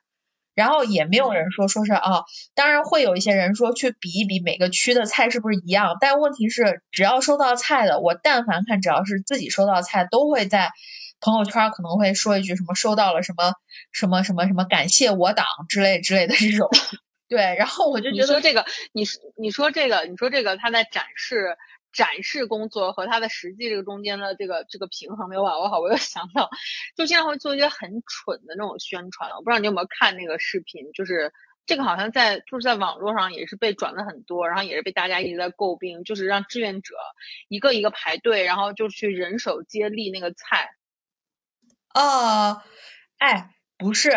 [0.56, 2.24] 然后也没有人说说是啊，
[2.56, 10.72] 当然会有一些人说去比一比每个区的菜是不是一样，但问题是只要收到菜的，我但凡看只要是自己收到菜，都会在。
[11.20, 13.54] 朋友圈可能会说一句什么收到了什么
[13.92, 16.70] 什么什么什么感谢我党之类之类的这种，
[17.28, 19.04] 对，然后我就觉得你说这个，你
[19.36, 21.58] 你说这个，你说这个他在展示
[21.94, 26.50] 展示工作和他的实际这个中间的这个这个平衡没有把握好，我又想到，
[26.96, 31.34] 就经常会做一些很蠢的那种宣传，我不知道你有没有看那个视频，就是
[31.66, 36.96] 这个好像在就是在网络上也是被转的很多，然后也是被大家一直在诟病，就是让志愿者
[37.48, 40.70] 一个一个排队，然后就去人手接力那个菜。
[41.94, 42.62] 哦，
[43.18, 44.12] 哎，不是，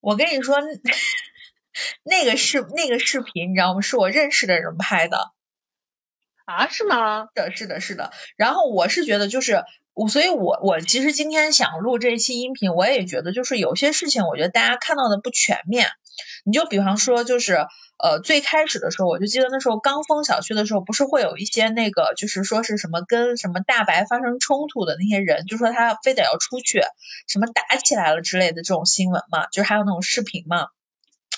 [0.00, 0.58] 我跟你说，
[2.04, 3.80] 那个视那个视频，你知道吗？
[3.80, 5.32] 是我认识的人拍的。
[6.56, 6.68] 啊？
[6.68, 7.26] 是吗？
[7.26, 8.10] 是的，是的，是的。
[8.36, 15.88] 然后我是觉得，就是我，所以我我其实今天想录这一期音频，我也觉得，就是有些事情，我觉得大家看到的不全面。
[16.44, 17.66] 你就比方说，就是。
[18.02, 26.80] 呃，最开始的时候，我就记得那时候刚封小区的时候，不是会有一些那个，就是说是什么跟什么大白发生冲突的那些人，就说他非得要出去，
[27.28, 30.66] 什么打起来了之类的这种新闻嘛，就是还有那种视频嘛。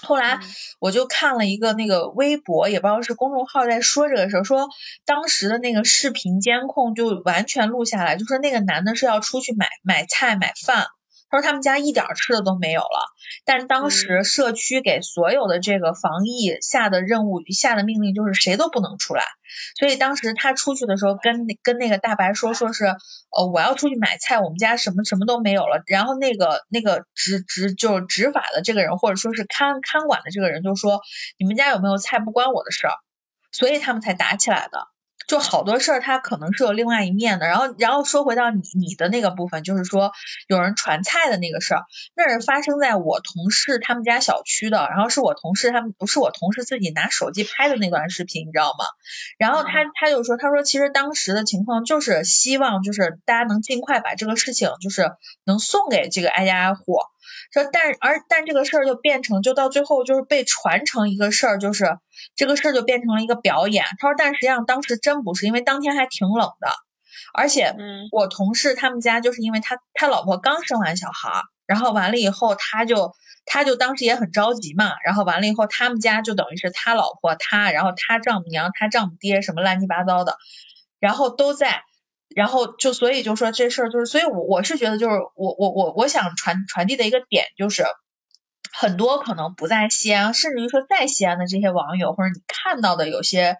[0.04, 0.38] 后来
[0.78, 4.68] 我就看了一个那个微博，也不知道是公众号在说这个事儿，说
[5.04, 10.86] 当时的那个视频监控就完全录下来，就说那个男的是要出去买买菜买饭。
[11.30, 13.08] 他说他们家一点吃的都没有了，
[13.44, 19.24] 但是当时社区给所有的这个防疫下的任务下的命令就是谁都不能出来，
[19.78, 31.00] 所以当时他出去的时候跟跟那个大白说说是呃我要出去买菜，我们家什么什么都没有了，然后那个那个执执就是执法的这个人或者说是看看管的这个人就说
[31.38, 32.94] 你们家有没有菜不关我的事儿，
[33.50, 34.93] 所以他们才打起来的。
[35.26, 37.46] 就好多事儿，它可能是有另外一面的。
[37.46, 40.12] 然后，然后说回到你你的那个部分，就是说
[40.48, 41.84] 有人传菜的那个事儿，
[42.14, 44.88] 那是发生在我同事他们家小区的。
[44.90, 48.84] 然后是我同事他们不是我同事自己拿手机拍的那段视频，你知道吗？
[49.38, 55.12] 然后他他就说，他说其实当时的情况就是希望就是大家能尽快把这个事情就是
[55.44, 56.98] 能送给这个挨家挨户。
[57.52, 61.98] 说但而但这个事儿就变成就到最后就是被传成一个事儿，就是
[62.36, 63.84] 这个事儿就变成了一个表演。
[63.98, 66.68] 他说但实际上当时真不是，因为当天还挺冷的，
[67.32, 73.12] 而且嗯我同事他们家就是因为他他老婆刚生完小孩儿，然后完了以后他就
[73.46, 80.36] 他就当时也很着急嘛，然后完了以后他们家就等于是他老婆他，然后他丈母娘他丈母爹什么乱七八糟的，
[80.98, 81.82] 然后都在。
[82.34, 87.84] 然后就所以就说这事儿就是，所以我我是觉得就是我我我我想传传递的一个点就是，
[88.72, 93.56] 很多可能不在西安，甚至于说在西安的这些网友或者你看到的有些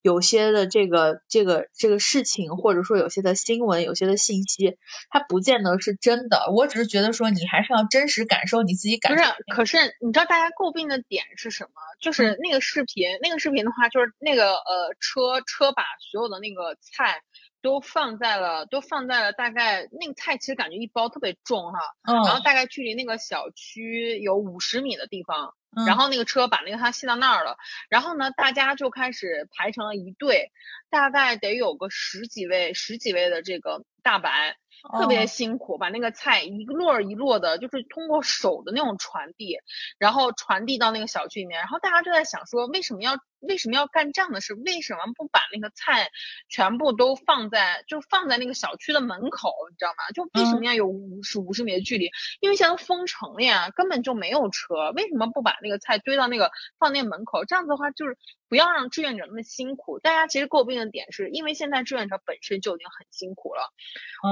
[0.00, 4.76] 有些的这个这个这个事情，或者说有些的新闻、有些的信息，
[5.10, 6.50] 它不见得是真的。
[6.54, 9.22] 我只是觉得说你还是要真实感受你自己感受。
[9.22, 11.70] 不是，可是你知道大家诟病的点是什么？
[12.00, 17.22] 就是那个视频，那个视频的话，就是那个呃车车把所有的那个菜
[17.64, 25.86] 都放在了，都放在了大概那个菜其实感觉一包特别重哈，嗯，然后大概距离那个小区有五十米的地方，嗯。
[25.86, 27.56] 然后那个车把那个它卸到那儿了，
[27.88, 30.52] 然后呢，大家就开始排成了一队，
[30.90, 34.58] 大概得有个十几位、十几位的这个大白，
[34.98, 39.56] 特别哦辛苦，把那个菜一摞儿一摞的，就是通过手的那种传递，
[39.98, 44.54] 然后传递到那个小区里面，然后大家就在想说，为什么要为什么要干这样的事？
[44.54, 46.08] 为什么不把那个菜
[46.48, 50.10] 全部都放在就放在那个小区的门口，你知道吗？
[50.14, 52.10] 就为什么要有五十五十米的距离？
[52.40, 57.44] 因为现在都封城了呀，根本就没有车，为什么不把那个菜堆到那个放那个门口？
[57.44, 58.16] 这样子的话，就是
[58.54, 59.98] 不要让志愿者那么辛苦。
[59.98, 63.72] 大家其实诟病的点是因为现在志愿者本身就已经很辛苦了。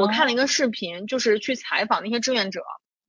[0.00, 2.62] 我看了一个视频，就是去采访那些志愿者，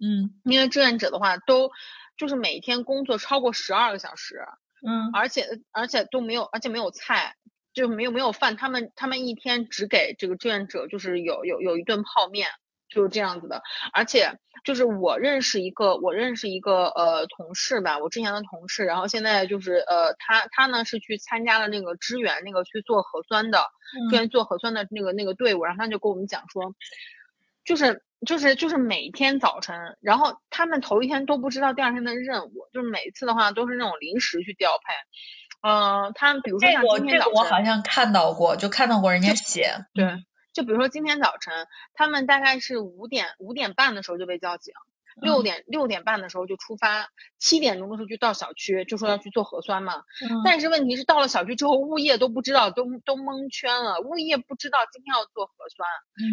[0.04, 1.70] 嗯因为志愿者的话都
[2.18, 4.44] 就是每天工作超过十二个小时，
[4.84, 7.36] 嗯而且而且都没有，而且没有菜，
[7.76, 12.50] 就没有没有饭，他们他们一天只给这个志愿者就是有有有一顿泡面，
[12.94, 13.62] 就是这样子的。
[13.92, 23.68] 而且就是我认识一个我认识一个呃同事吧，我之前的同事，然后现在就是呃他他呢是去参加了那个支援那个去做核酸的，
[24.10, 26.74] 支援做核酸的那个那个队伍，然后他就跟我们讲说，
[27.66, 34.94] 就是就是就是每天早晨，然后他们头一天都不知道第二天的任务，就是每次的话都是那种临时去调配。
[35.66, 39.86] 嗯、他比如说这个像今天早这个我，好像看到过，就看到过人家写。
[39.94, 40.06] 对，
[40.54, 44.74] 就比如说今天早晨，他们大概是五点五点半的时候就被叫醒，
[45.22, 49.96] 六嗯点六点半的时候就出发，七点钟的时候就到小区，就说要去做核酸嘛。
[50.22, 55.88] 嗯但是问题是到了小区之后，物业都不知道，都都蒙圈了，物业不知道今天要做核酸，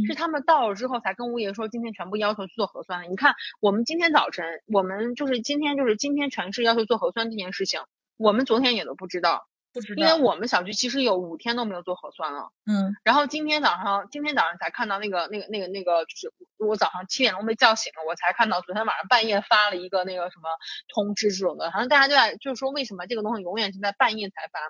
[0.07, 3.09] 是嗯他们到了之后才跟物业说今天全部要求去做核酸的。
[3.09, 7.81] 你看，我们今天早晨，我们就是今天就是今天全市要求做核酸这件事情，
[8.17, 10.01] 我们昨天也都不知道，不知道。
[10.01, 12.51] 因为我们小区其实有五天都没有做核酸了。
[12.67, 20.49] 嗯然后今天早上，今天早上才看到那个那个那个那个，就是我早上七点钟被叫醒了，我才看到昨天晚上半夜发了一个那个什么
[20.89, 24.61] 通知这种的，好像大家就在就是说为什么这个东西永远是在半夜才发。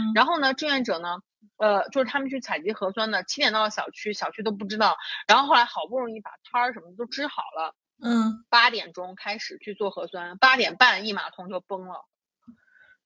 [0.00, 1.18] 嗯然后呢，志愿者呢，
[1.58, 12.04] 呃，就是他们去采集核酸的，七点到了小区，小区都不知道，然后后来好不容易把摊儿什么的都支好了，嗯八点钟开始去做核酸，八点半一码通就崩了。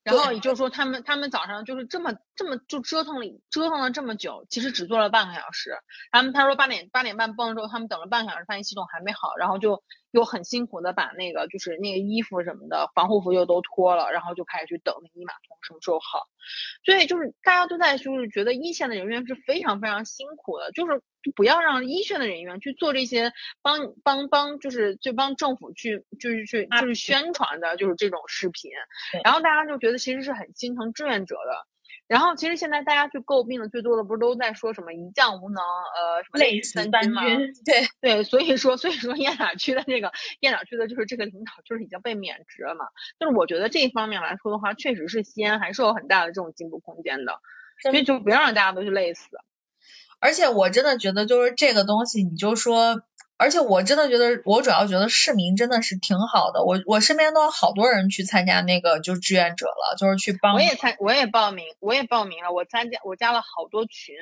[0.02, 5.76] 然后也就是说，他们他们早上就是这么这么就折腾了折腾了这么久，其实只做了半个小时。
[6.12, 16.28] 他们他说八点八点半崩了之后，他们等了半个小时，发现系统还没好，然后就又很辛苦的把那个就是那个衣服什么的防护服又都脱了，然后就开始去等那个一码通什么时候好。
[16.84, 21.02] 所以就是大家都在就是觉得一线的人员是非常非常辛苦的，就是
[21.34, 28.70] 不要让一线的人员去做这些帮帮帮就是就帮政府去就是去就是宣传的就是这种视频，
[29.24, 31.66] 然后大家就觉得其实是很心疼志愿者的。
[32.08, 37.24] 然后其实现在大家去诟病的最多的不是都在说什么一将无能，呃，什么累死三死三军吗？
[37.24, 37.52] 军。
[37.64, 42.86] 对，对，所以说，所以说雁塔区的这个雁塔区的就是这个领导就是已经被免职了嘛。
[43.20, 47.40] 就是我觉得这一方面来说的话，确实是西安还是有很大的这种进步空间的，
[47.82, 49.28] 所以就不要让大家都去累死。
[50.20, 53.02] 而且我真的觉得就是这个东西，你就说，
[53.38, 56.64] 而且我真的觉得，我主要觉得市民真的是挺好的。
[56.64, 60.54] 我我身边都有好多人去参加那个就是志愿者了，就是去帮。
[60.54, 64.16] 我也参，我也报名，我也报名了，我参加，我加了好多群，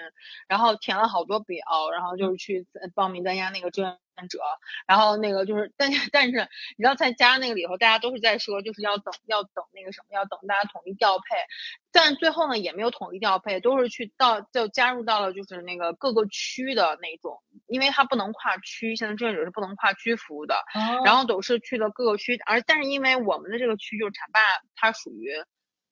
[0.48, 3.96] 然后填了好多表，然后就是去呃报名参加那个志愿
[4.28, 4.38] 者，
[4.86, 11.24] 然后那个就是，但是但是你知道在加那个里头，大家都是在说就是要等要等那个什么，要等大家统一调配，
[11.92, 24.40] 但最后呢也没有统一调配，都是去到就加入到了就是那个各个区的那种，因为它不能跨区，现在志愿者是不能跨区服务的，哦，然后都是去了各个区，而但是因为我们的这个区就是浐灞，
[24.74, 25.30] 它属于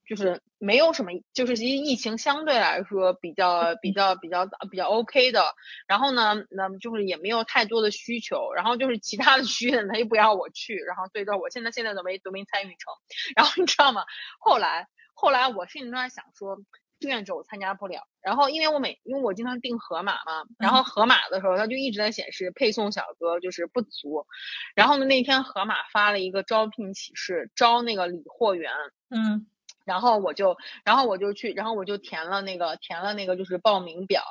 [0.07, 5.55] 就是没有什么，就是其实疫情相对来说比较比较比较比较 OK 的。
[5.87, 8.53] 然后呢，那么就是也没有太多的需求。
[8.55, 10.77] 然后就是其他的区呢，他又不要我去。
[10.77, 12.93] 然后所以说我现在现在都没都没参与成。
[13.37, 14.05] 然后你知道吗？
[14.39, 16.59] 后来后来我心里都在想说。
[17.01, 24.27] 志愿者我参加不了，然后因为我每因为我经常订盒马嘛，然后盒马的时候它就一直在显示配送小哥就是不足，
[24.75, 28.73] 然后呢那天盒马发了一个招聘启事，招那个理货员，
[29.11, 29.47] 嗯，
[29.85, 34.23] 然后我就然后我就去，然后我就填了那个填了那个就是报名表。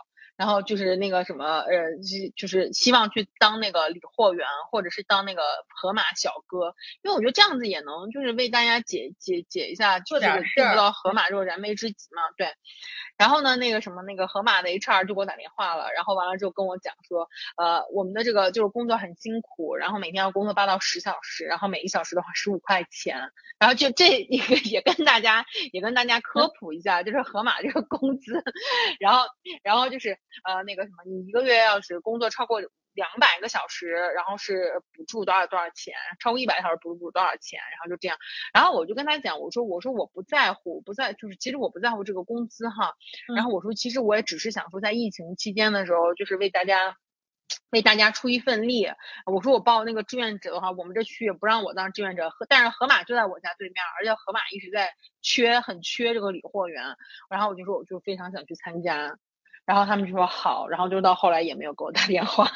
[0.44, 1.74] 然后就是那个什么，呃，
[2.36, 5.42] 就是希望去当那个理货员，或者是当那个
[5.74, 10.76] 盒马小哥，因为我觉得这样子也能就是为大家解解解一下，做点事儿。
[10.76, 12.50] 到盒马这种燃眉之急嘛，对。
[13.18, 28.44] 然后呢，那个什么，那个盒马的 HR 就给我打电话了，然后完了之后跟我讲说，呃，我们的这个就是工作很辛苦，然后每天要工作八到十小时，然后每一小时的话十五块钱，然后就这也也跟大家也跟大家科普一下，就是盒马这个工资，
[29.00, 29.26] 然后
[29.62, 32.62] 然后就是呃那个什么，你一个月要是工作超过。
[32.96, 38.16] 两百个小时，然后是补助多少多少钱，超过一百小时补助多少钱，然后就这样，
[38.54, 42.94] 然后我就跟他讲，我说我说我不在乎，不在就是其实我不在乎这个工资哈，
[43.36, 46.96] 然后我说其实我也只是想说在疫情期间的时候，就是为大家
[47.72, 48.88] 为大家出一份力，
[49.26, 56.96] 我说我报那个志愿者的话，我们这区也不让我当志愿者，但是河马就在我家对面，而且河马一直在缺很缺这个理货员，
[57.28, 59.18] 然后我就说我就非常想去参加，
[59.66, 62.52] 然后他们就说好，然后就到后来也没有给我打电话。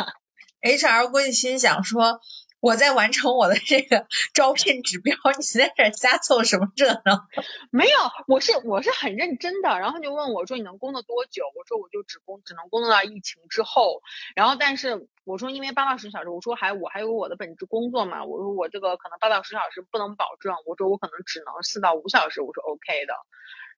[0.62, 2.20] HR 估计心想说
[2.60, 7.28] ：“我在完成我的这个 招聘指标，你在这瞎凑什么热闹？”
[7.72, 7.92] 没有，
[8.28, 9.80] 我是我是很认真的。
[9.80, 14.02] 然后就问我说：“你能工作多久？”我说：“我就只工只能工作到疫情之后。”
[14.36, 18.26] 然后但是我说：“因为八到十小时，我说还我还有我的本职工作嘛。
[18.26, 20.56] 我说我这个可能八到十小时不能保证。
[20.66, 22.42] 我说我可能只能四到五小时。
[22.42, 23.14] 我说 OK 的。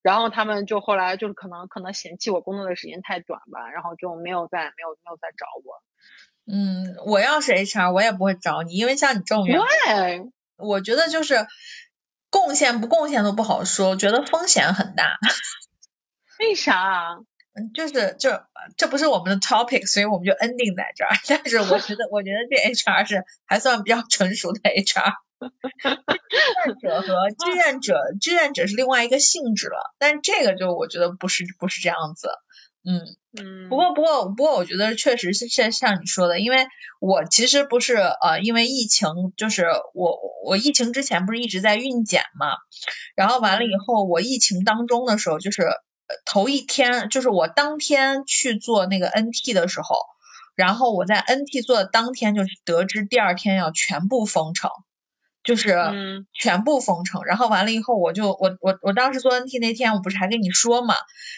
[0.02, 5.84] 然后他们就后来就是可能可能嫌弃我工作的时间太短吧，然后就没有再没有没有再找我。
[6.52, 11.45] 嗯，我要是 HR，我也不会找你，因为像你这种员工，我觉得就是
[12.30, 15.18] 贡献不贡献都不好说，觉得风险很大。
[16.39, 17.20] 为啥？
[17.54, 18.30] 嗯，就是就
[18.78, 21.12] 这不是我们的 topic，所以我们就 ending 在这儿。
[21.28, 25.14] 但是我觉得，我觉得这 HR 是还算比较成熟的 HR。
[25.40, 25.90] 志
[26.66, 32.30] 愿者和 志愿者，志愿者是另外一个性质了，但这个就我觉得不是不是这样子。
[32.86, 33.02] 嗯
[33.38, 36.66] 嗯，不过不过不过，我觉得确实是像像你说的，因为
[37.02, 42.48] 我其实不是呃，因为疫情，就是我我疫情之前不是一直在孕检嘛，
[43.16, 45.64] 然后完了以后，我疫情当中的时候，就是
[46.26, 49.98] 头一天，就是我当天去做那个 NT 的时候，
[50.56, 54.72] 然后我在 NT 做的当天，就是得知第二天要全部封城。
[55.50, 55.74] 就是
[56.32, 60.93] 全部封城，然后完了以后，我就我我我当时做 NT 那天，我不是还跟你说嘛，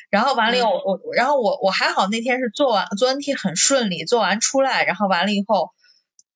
[0.09, 5.70] 然后完了以后，我然后我我还好那天是做完做 NT 很顺利，做完出来，然后完了以后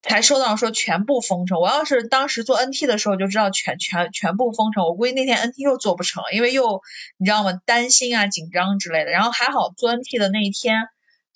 [0.01, 1.59] 才收到说全部封城。
[1.59, 6.81] 我要是当时做 NT 的时候就知道全全全部封城，我估计那天 NT 又做不成，因为又
[7.17, 7.59] 你知道吗？
[7.65, 9.11] 担心啊，紧张之类的。
[9.11, 10.83] 然后还好做 NT 的那一天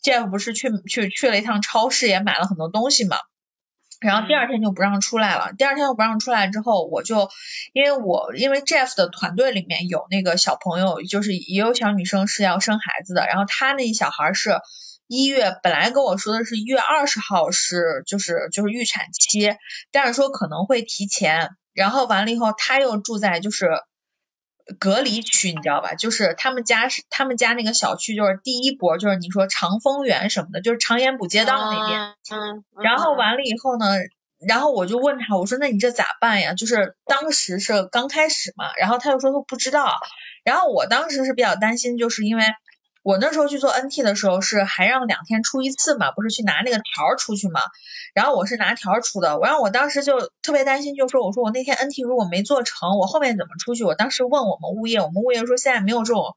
[0.01, 3.17] ，Jeff 不是去去去了一趟超市，也买了很多东西嘛。
[3.99, 5.51] 然后第二天就不让出来了。
[5.57, 7.29] 第二天又不让出来之后，我就
[7.73, 13.25] 因为我因为 Jeff 的团队里面有那个小朋友，就是也有小女生是要生孩子的。
[13.27, 14.59] 然后他那小孩是
[15.07, 19.55] 一月，本来跟我说的是一月二十号是就是就是预产期，
[19.91, 21.49] 但是说可能会提前。
[21.73, 23.67] 然后完了以后，他又住在就是。
[24.79, 25.93] 隔离区你知道吧？
[25.95, 32.01] 就是他们家是他们家那个小区，就是第一波，就是你说长丰园什么的，就是长延补街道那边。
[32.31, 32.63] 嗯。
[32.83, 33.85] 然后完了以后呢，
[34.45, 36.53] 然后我就问他，我说那你这咋办呀？
[36.53, 39.99] 就是当时是刚开始嘛，然后他就说他不知道。
[40.43, 42.43] 然后我当时是比较担心，就是因为。
[43.01, 47.61] 我那时候去做 NT 的时候是还让两天出一次嘛，不是去拿那个条出去嘛，
[48.13, 53.83] 然后我是拿条出的，我让我当时就特别担心，就说我说我那天 NT 如果没做成，我后面怎么出去？
[53.83, 56.35] 我当时问我们物业，我们物业说现在没有这种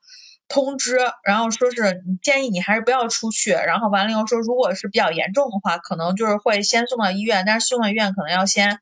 [0.49, 8.79] 通知，然后说是建议你还是不要出去，然后完了以后说如果是比较严重的话，可能就是会先送到医院，但是送到医院可能要先。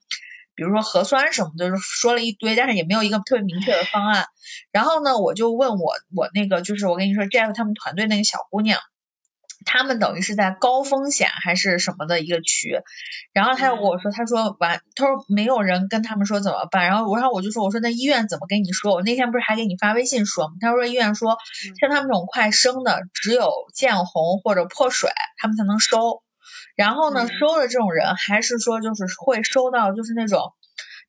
[0.60, 4.26] 比如说核酸什么的，就是说了一堆，但是也没有一个特别明确的方案。
[4.72, 8.78] 然后呢，我就问我我那个就是我跟你说，Jeff 他们团队那个小姑娘，
[9.64, 12.78] 他们等于是在高风险还是什么的一个区。
[13.32, 16.86] 然后他又跟我说，他说完，他说没有人跟他们说怎么办。
[16.86, 18.92] 然后我然后我就说，我说那医院怎么跟你说？
[18.92, 20.52] 我那天不是还给你发微信说吗？
[20.60, 21.38] 他说医院说，
[21.80, 25.08] 像他们这种快生的，只有见红或者破水，
[25.38, 26.22] 他们才能收。
[26.80, 30.54] 然后呢，收的这种人还是说就是会收到就是那种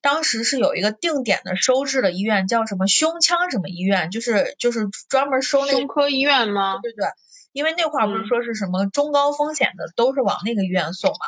[0.02, 6.80] 当时是有一个定点的收治的医院，叫什么胸腔什么医院，就是就是专门收那胸科医院吗？
[6.84, 7.06] 对对，
[7.54, 11.26] 因为那块儿不是说是什么中高风险的，都是往那个医院送嘛，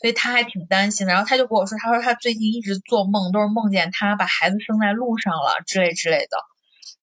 [0.00, 1.12] 所以他还挺担心的。
[1.12, 6.38] 然后他就跟我说，他说他最近一直做梦，都是梦见他把孩子生在路上了之类之类的。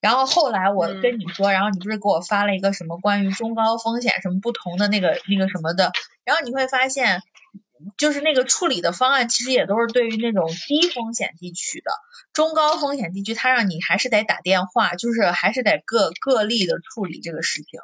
[0.02, 5.92] 然后后来我跟你说，然后你不是给我发了一个什么关于中高风险什么不同的那个那个什么的，
[6.26, 7.22] 然后你会发现。
[7.98, 11.92] 就是那个处理的方案，其实也都是对于那种低风险地区的，
[12.34, 17.80] 中高风险地区，他让你还是得打电话，就是还是得个个例的处理这个事情。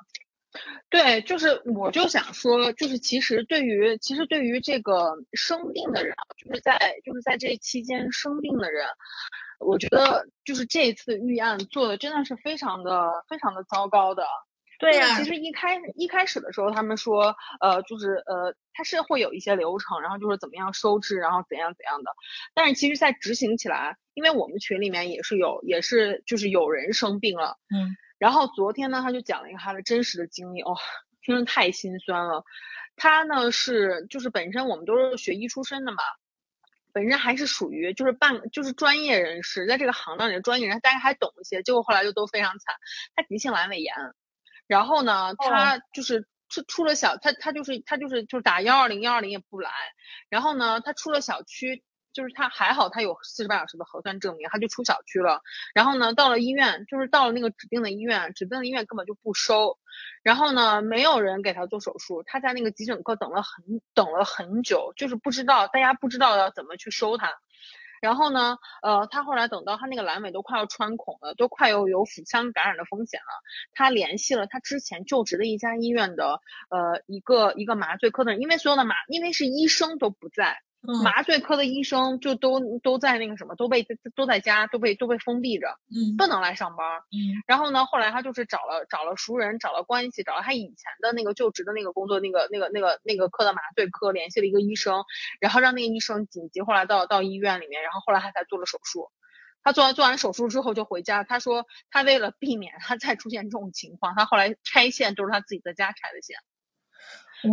[0.89, 6.13] 对，就是我就想说，就是其实对于其实对于这个生病的人，
[6.43, 8.85] 就是在就是在这期间生病的人，
[9.59, 14.25] 我觉得就是这次预案做的真的是非常的非常的糟糕的。
[14.77, 22.11] 对呀，其实一开一开始的时候，他们说，呃，就是呃，它是会有一些流程，然后就是怎么样收治，然后怎样怎样的。
[22.53, 27.95] 但是其实，在执行起来，因为我们群里面也是有，也是就是有人生病了，嗯。
[28.17, 30.75] 然后昨天呢，他就讲了一个他的真实的经历，哦，
[31.21, 32.43] 听着太心酸了。
[32.97, 35.97] 他呢是就是本身我们都是学医出身的嘛，
[36.95, 42.73] 本身还是属于就是半就是专业人士，在这个行当里的专业人，大家还懂一些，结果后来就都非常惨，
[43.13, 43.93] 他急性阑尾炎。
[44.65, 49.71] 然后呢，他就是出出了小，他他就是他就是就是打幺二零幺二零也不来。
[50.29, 51.83] 然后呢，他出了小区，
[52.15, 55.41] 就是他还好他有四十八小时的核酸证明，他就出小区了。
[55.73, 59.77] 然后呢，到了医院，就是到了那个指定的医院，指定的医院根本就不收。
[60.23, 67.33] 然后呢，没有人给他做手术，他在那个急诊科等了很等了很久，就是不知道大家不知道要怎么去收他。
[68.01, 73.41] 然后呢，呃，他后来等到他那个阑尾都快要穿孔了，都快有有腹腔感染的风险了，
[73.73, 76.39] 他联系了他之前就职的一家医院的
[76.69, 80.61] 呃一个一个麻醉科的人，因为所有的麻，因为是医生都不在。
[81.03, 87.41] 麻醉科的医生就都都在那个什么，都被都在家，都被都被封闭着，嗯，不能来上班，嗯。
[87.47, 95.03] 然后呢，后来他就是找了找了熟人，找了关系，找了他以前的那个就职的那个工作那个那个那个那个科的麻醉科，联系了一个医生，
[95.39, 99.09] 然后让那个医生紧急后来到到医院里面，然后后来他才做了手术。
[99.63, 106.37] 他做完做完手术之后就回家，他说他为了避免他再出现这种情况，他后来拆线都是他自己在家拆的线。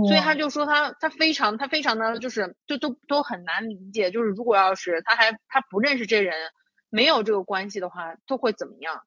[0.07, 6.51] 所以他就说他他非常他非常的就是就都都很难理解，就是如果要是他还他不认识这人，
[6.89, 9.03] 没有这个关系的话，都会怎么样？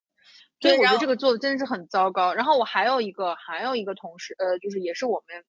[0.59, 2.33] 所以我觉得这个做的真的是很糟糕。
[2.33, 5.43] 然后我还有一个还有一个同事，呃，就是也是我们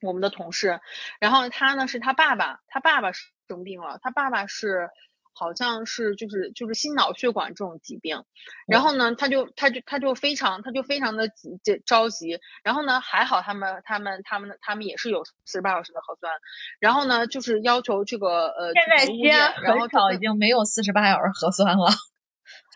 [0.00, 0.80] 我们的同事，
[1.20, 4.88] 然后他呢是他爸爸，他爸爸生病了，他爸爸是。
[5.32, 8.24] 好像是就是就是心脑血管这种疾病，
[8.66, 16.32] 然后呢，他就他就他就非常他就非常的急着急，然后呢，还好他们他们他们他们也是有四十八小时的核酸，
[16.80, 21.86] 然后呢，就是要求这个呃，现在西安很少已经没有四十八小时核酸了。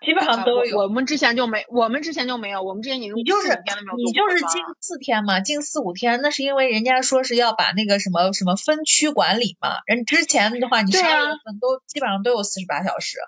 [0.05, 3.49] 基本上都有，我们之前就没，我们之前就没有，我们之前已经你就是
[3.97, 13.19] 你就是近四天嘛，近四五天，那是因为人家说是要把那个什么什么分区管理嘛，人之前的话你十二月份都基本上都有四十八小时。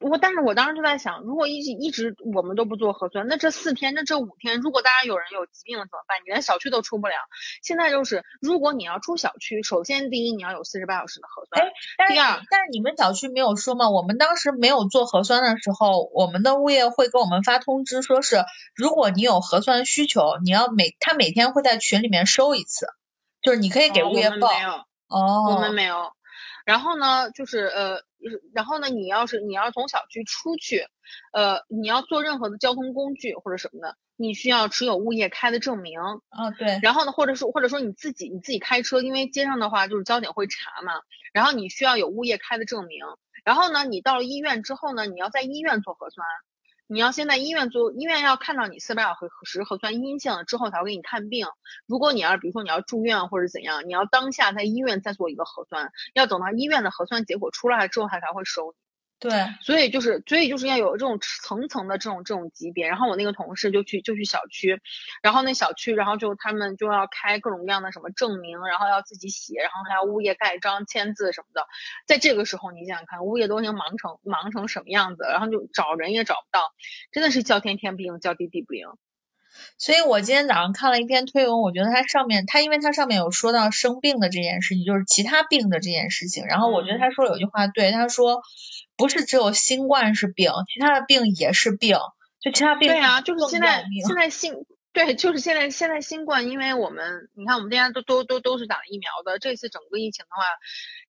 [0.00, 6.18] 我但是我当时就在想，如果一直一直我们都不做核酸，那这四天，那这五天，如果大家有人有疾病了怎么办？
[6.24, 7.14] 你连小区都出不了。
[7.62, 11.66] 现在就是，如果你要出小区，首先第一你要有四十八小时的核酸。
[11.98, 13.88] 哎，第二，但是你们小区没有说吗？
[13.88, 18.44] 我们当时没有做核酸的时候，我们的物业会给我们发通知，说是
[18.74, 22.86] 如果你有核酸需求，你要每他每天会在群里面收一次，
[23.40, 24.48] 就是你可以给物业报。
[25.08, 26.12] 哦，我们没有。
[26.64, 28.02] 然后呢，就是呃，
[28.54, 30.86] 然后呢，你要是你要从小区出去，
[31.32, 35.98] 呃，你要坐任何的交通工具或者什么的，你需要持有物业开的证明。
[36.00, 36.78] 啊，对。
[36.82, 40.92] 然后呢，或者说或者说你自己你自己开车，因为街上的话就是交警会查嘛，
[41.32, 43.00] 然后你需要有物业开的证明。
[43.44, 46.24] 然后呢，你到了医院之后呢，你要在医院做核酸。
[46.92, 51.46] 你要先在医院做，医院要看到你四百小时核酸阴性了之后才会给你看病。
[51.86, 58.81] 如果你要比如说你要住院或者怎样，你要当下在医院再做一个核酸，要等到医院的核酸结果出来之后，他才会收你。
[59.22, 62.88] 对，所以就是，所以就是要有这种层层的这种这种级别。
[62.88, 64.82] 然后我那个同事就去就去小区，
[65.22, 71.64] 然后那小区，然后就他们就要开各种各样的什么证明，然后要自己写，然后还要物业盖章签字什么的。
[72.04, 76.72] 在这个时候，你想想看，物业都已经忙成忙成什么样子，然后就找人也找不到，
[77.12, 78.88] 真的是叫天天不应，叫地地不灵。
[79.78, 88.42] 所以我今天早上看了一篇推文，我觉得它上面它因为它上面有说到生病的这件事情，就是其他病的这件事情，然后我觉得他说有句话对，他说。
[88.94, 91.96] 不是只有新冠是病，其他的病也是病，
[92.40, 94.52] 就其他病对啊，就是现在现在新
[94.92, 100.44] 对，就是现在现在新冠，因为我们你看我们大家都都都都是打了疫苗的，这次整个疫情的话，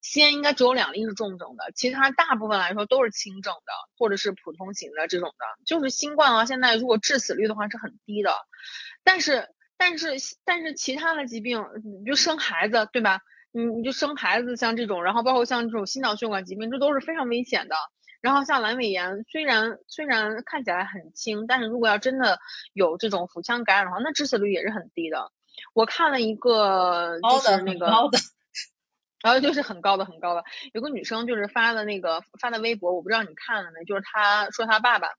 [0.02, 5.46] 西安应该只有两例是重症的，其他大部分来说都是轻症的或者是普通型的这种的。
[5.66, 8.34] 就是新冠啊，现在如果致死率的话是很低的，
[9.04, 10.16] 但是但是
[10.46, 13.20] 但是其他的疾病，你就生孩子对吧？
[13.52, 17.76] 你你就生孩子像这种，然后包括像这种心脑血管疾病，这都是非常危险的。
[18.24, 22.40] 然后像阑尾炎，虽然虽然看起来很轻，但是如果要真的
[22.72, 25.34] 有这种腹腔感染的话，那致死率也是很低的。
[25.74, 27.88] 我看了一个就是那个，
[29.22, 35.10] 然后就是很高的很高的，有个女生就是发的那个发的微博，我不知道你看了没，就是她说她爸爸，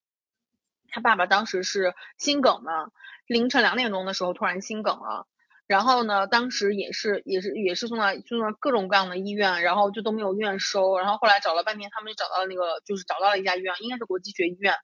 [0.89, 2.89] 她爸爸当时是心梗嘛，
[3.27, 5.27] 凌晨两点钟的时候突然心梗了。
[5.67, 10.99] 然后呢，当时也是也是也是送到送到各种各样的医院，然后就都没有院收。
[10.99, 14.75] 然后后来找了半天，他们就找到了那个，就是找到了一家医院，应该是国际学医院，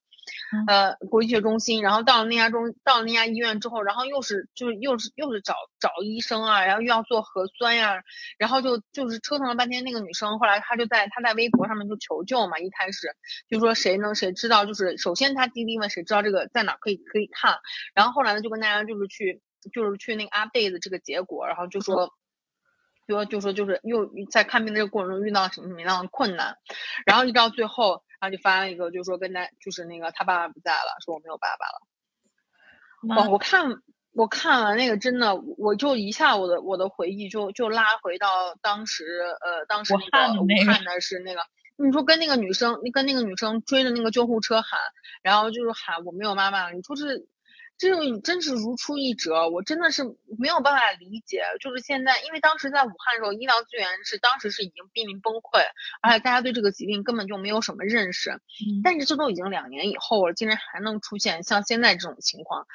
[0.67, 1.83] 呃，国际学中心。
[1.83, 8.03] 然后到了那家中，到了那家医院之后，然后又是就是又是又是找找医生啊，然后又要做核酸呀，
[8.39, 9.85] 然后就就是折腾了半天。
[9.85, 13.15] 那个女生后来她就在她在微博上面就求救嘛，一开始
[13.51, 17.59] 就说谁能谁知道，就是首先她第一问谁知道这个在哪可以可以看，
[17.95, 19.43] 然后后来呢就跟大家就是去。
[19.73, 22.15] 就是去那个 update 的这个结果，然后就说，
[23.07, 26.57] 就说就说就是又在看病的这个过程中遇到什么什么样的困难，
[27.05, 33.23] 然后一直到最后，然后就发了一个，就是说跟他就是那个他爸爸不在了，说我没有爸爸了。
[33.23, 33.83] 哦，我看
[34.13, 39.05] 我看完那个真的，我就一下我的我的回忆就就拉回到当时
[39.41, 41.41] 呃当时那个武汉的是那个，
[41.77, 44.79] 你说跟那个女生，你跟那个女生追着那个救护车喊，
[45.23, 47.27] 然后就是喊我没有妈妈了，你说是。
[47.81, 50.05] 这种真是如出一辙，我真的是
[50.39, 51.43] 没有办法理解。
[51.61, 55.63] 就是现在，因为当时在武汉的时候，医疗资源是当时是已经濒临崩溃，
[56.03, 58.39] 而且大家对这个疾病根本就没有什么认识。
[58.85, 62.67] 但是这都已经两年以后了，竟然还能出现像现在这种情况，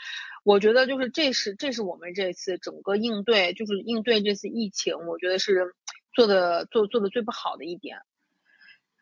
[0.43, 5.75] 我觉得就是这是这是我们这次整个应对，就是应对这次疫情，我觉得是
[6.15, 7.99] 做的做做的最不好的一点。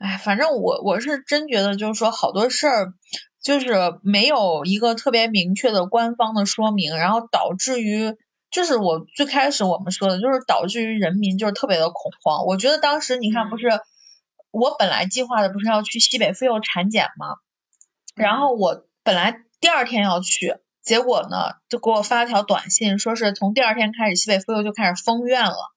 [0.04, 2.93] 哎，反正我我是真觉得，就是说好多事儿。
[3.41, 8.16] 就是没有一个特别明确的官方的说明，然后导致于，
[8.49, 12.45] 就是我最开始我们说的，就是导致于人民就是特别的恐慌。
[12.45, 13.68] 我觉得当时你看不是，
[14.51, 17.36] 我本来计划的不是要去西北妇幼产检吗？
[18.16, 25.72] 然后我本来第二天要去，结果呢就给我发了条短信，说是从第二天开始西北妇幼就开始封院了。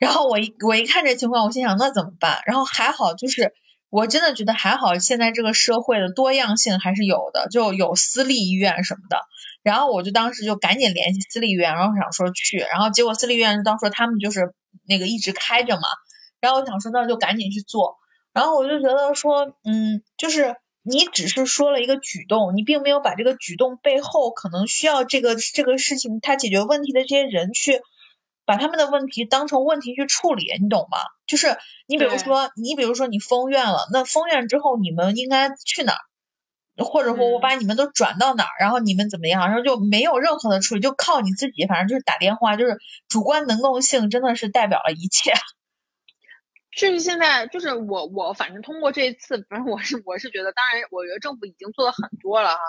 [0.00, 2.40] 然后我一我一看这情况，我心想那怎么办？
[2.46, 3.54] 然后还好就是。
[3.92, 9.18] 我真的觉得还好，现在这个社会的多样性还是有的，就有私立医院什么的。
[9.64, 14.54] 然后我就当时就赶紧联系私立医院，然后想说去，然后结果私立医院当时他们就是
[14.86, 15.82] 那个一直开着嘛。
[16.40, 17.96] 然后我想说那就赶紧去做。
[18.32, 27.80] 然后我就觉得说，嗯，就是你只是说了一个举动，你并没有把这个举动背后可能需要这个这个事情他解决问题的这些人去。
[28.50, 30.98] 把他们的问题当成问题去处理，你懂吗？
[31.28, 36.84] 就是你比如说，你比如说你封院了，那封院之后你们应该去哪儿？
[36.84, 39.46] 或者说我把你们都转到哪儿，然后你们怎么样？
[39.46, 45.32] 然后就没有任何的处理，就靠你自己，反正就是打电话，就是主观能动性真的是代表了一切。
[46.76, 52.60] 就是现在，就是我我反正通过这一次，反正我是我是觉得，当然我觉得政府已经做了很多了哈。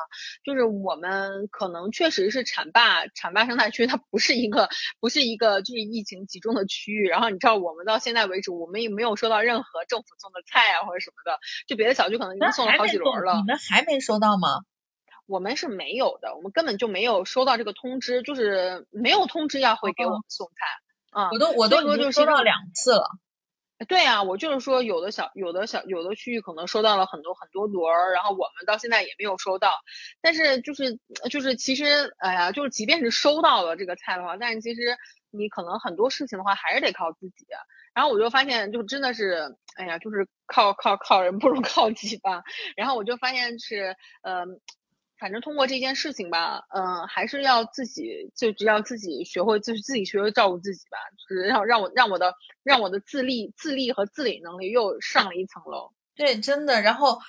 [0.43, 7.08] 就是我们可能确实是浐灞浐灞生态区，它不是一个不是一个就是疫情集中的区域。
[7.08, 11.39] 然后你知道，我们到现在为止，我们也没有收到任何政府送的菜啊或者什么的。
[11.68, 13.36] 就别的小区可能已经送了好几轮了。
[13.36, 14.62] 你们还没收到吗？
[15.28, 21.22] 我们是没有的，我们根本就没有收到这个通知，就是没有通知要会给我们送菜。
[21.22, 23.06] 啊，我都我都已经收到两次了。
[23.88, 29.72] 对啊，我就是说，有的小、有的小、有的区域可能收到了很多很多轮儿，然后我们到现在也没有收到。
[30.22, 34.82] 但是就是就是，其实哎呀，就是即便是收到了这个菜的话，但是其实
[35.32, 37.46] 你可能很多事情的话还是得靠自己。
[37.94, 42.44] 然后我就发现，就真的是，哎呀，就是靠靠靠人不如靠己吧。
[42.76, 44.60] 然后我就发现是，嗯。
[45.22, 55.91] 反正通过这件事情吧，嗯，还是要自己，就只要自己学会，就是自己学会照顾自己吧，就是让让我让我的让我的自立自立和自理能力又上了一层楼。
[56.15, 56.82] 对，真的。
[56.82, 57.19] 然后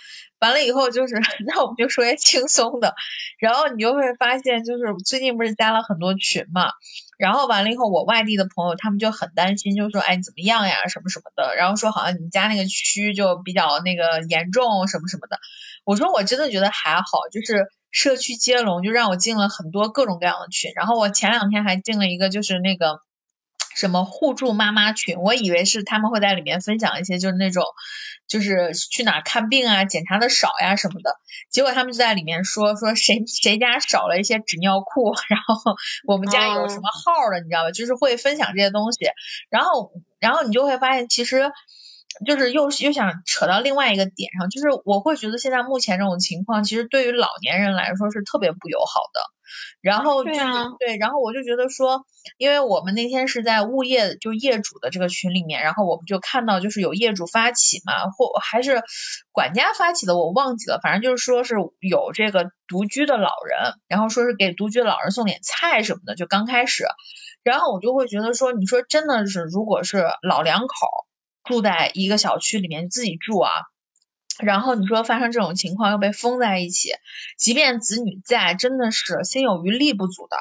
[0.40, 1.14] 完了以后就是，
[1.46, 2.94] 那我们就说些轻松的。
[3.38, 6.72] 然后你就会发现，就是最近不是加了很多群嘛，
[7.18, 11.54] 然后完了以后，我外地的朋友他们就很担心，就说哎怎么样呀，什么什么的。
[11.56, 15.38] 然后说好像你们家那个区就比较那个严重什么什么的。
[15.84, 17.66] 我说我真的觉得还好，就是。
[17.92, 22.98] 社区接龙就让我进了很多各种各样的群，然后我前两天还进了一个，就是那个
[23.76, 27.64] 什么互助妈妈群，我以为是他们会在里面分享一些就是那种
[28.26, 31.16] 就是去哪看病啊，检查的少呀什么的。
[31.50, 35.54] 结果他们就在里面说说谁谁家少了一些纸尿裤，然后
[36.08, 37.72] 我们家有什么号的，你知道吧？
[37.72, 39.00] 就是会分享这些东西。
[39.50, 41.50] 然后然后你就会发现，其实
[42.26, 49.20] 就是又又想扯到另外一个点上，就是我会觉得现在目前这种情况，其实对于老年人来说是特别不友好的。
[49.82, 52.06] 然后对啊，对，然后我就觉得说，
[52.38, 58.82] 因为我们那天是在物业就业主的这个群里面，然后我们就看到就是有业主发起嘛，或还是
[59.30, 66.86] 管家发起的，我忘记了，反正就是说是有这个独居的老人，然后说是给独居的老人送点菜什么的，就刚开始，
[67.42, 70.74] 然后我就会觉得说，你说真的是，如果是老两口
[71.44, 73.50] 住在一个小区里面自己住啊。
[74.38, 76.90] 然后你说发生这种情况又被封在一起，
[77.36, 80.36] 即便子女在，真的是心有余力不足的。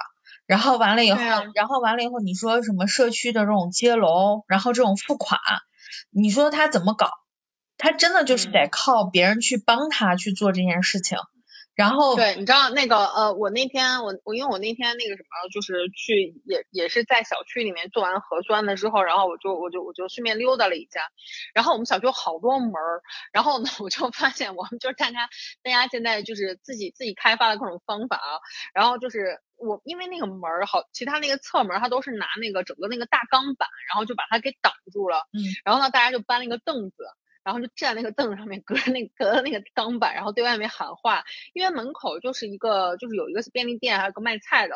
[0.45, 1.19] 然后完了以后，
[1.55, 5.39] 然后完了以后，你说什么社区的这种接龙，然后这种付款，
[6.09, 7.09] 你说他怎么搞？
[7.77, 11.17] 他真的就是得靠别人去帮他去做这件事情。
[11.81, 21.01] 然后对，你知道那个呃，我那天我我因为我那天那个什么，就是去也也是在小区里面做完核酸了之后，然后我就我就我就顺便溜达了一下，
[21.55, 23.01] 然后我们小区有好多门儿，
[23.33, 25.27] 然后呢我就发现我们就是大家
[25.63, 28.37] 大家现在就是自己自己开发的各种方法啊，
[28.75, 36.95] 然后就是我因为那个门儿好，其他那个侧门它都是拿那个整个那个大钢板，然后就把它给挡住了，嗯，然后呢大家就搬了一个凳子。
[37.43, 41.23] 然后就站那个凳子上面，隔着那隔着那个钢板，然后对外面喊话。
[41.53, 44.75] 因为门口就是一个，就是有一个便利店，还有个卖菜的。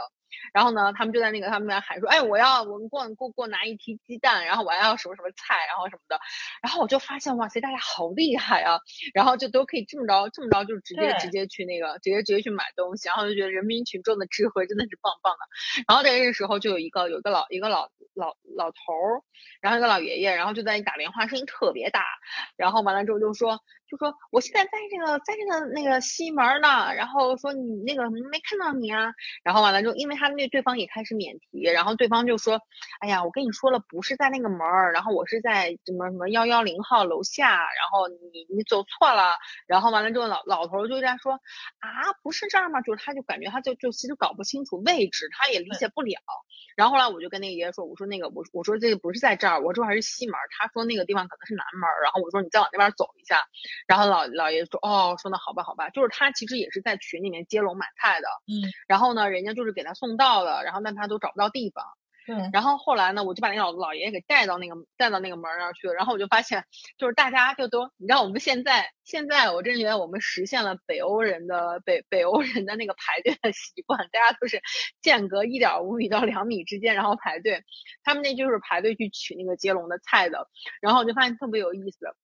[0.53, 6.19] 然后呢，他们就在那个他们那喊说，哎，我要我们给我给我拿一提鸡蛋，然后我还要什么什么菜，然后什么的。
[6.61, 8.79] 然后我就发现，哇塞，大家好厉害啊！
[9.13, 13.07] 然后就都可以这么着这么着，就直接直接去那个直接直接去买东西。
[13.07, 15.39] 然后就觉得人民群众的智慧真的是棒棒的。
[15.87, 19.21] 然后在这个时候，就有一个有一个老一个老老老头儿，
[19.61, 22.03] 然后一个老爷爷，然后就在那打电话，声音特别大。
[22.55, 23.59] 然后完了之后就说。
[23.87, 29.13] 就说我现在在这个在这个那个西门呢，然后说你那个没看到你啊，
[29.43, 32.59] 然后完了之后，因为他那对方也开始免提，然后对方就说，
[32.99, 39.35] 哎呀，我跟你说了，不是在那个门儿，然后我是在什么什么幺幺零号楼下，然后你你走错了，
[39.67, 42.81] 然后完了之后老老头就在说，啊，不是这儿吗？
[42.81, 46.17] 就是他就感觉他就就其实搞不清楚位置，他也理解不了。
[46.75, 53.39] 然后后来我就跟那个爷爷说，我说那个我我说这个不是在这儿，我这还是西门，他说那个地方可能是南门，然后我说你再往那边走一下。
[53.87, 61.83] 然后老老爷子说，哦，说那好吧，好吧，就是他其实也是在群里面接龙买菜的，嗯，然后呢，人家就是给他送到了，然后但他都找不到地方，
[62.25, 66.63] 对，然后后来呢，我就把那老老爷爷给带到那个带到那个门那儿去了，然后我就发现，
[66.97, 74.61] 就是大家就都，你知道我们现在现在我真觉得我们实现了北欧人的北北欧人的那个排队的习惯，大家都是
[75.01, 77.63] 间隔一点五米到两米之间，然后排队，
[78.03, 80.47] 他们那就是排队去取那个接龙的菜的，
[80.81, 82.15] 然后我就发现特别有意思。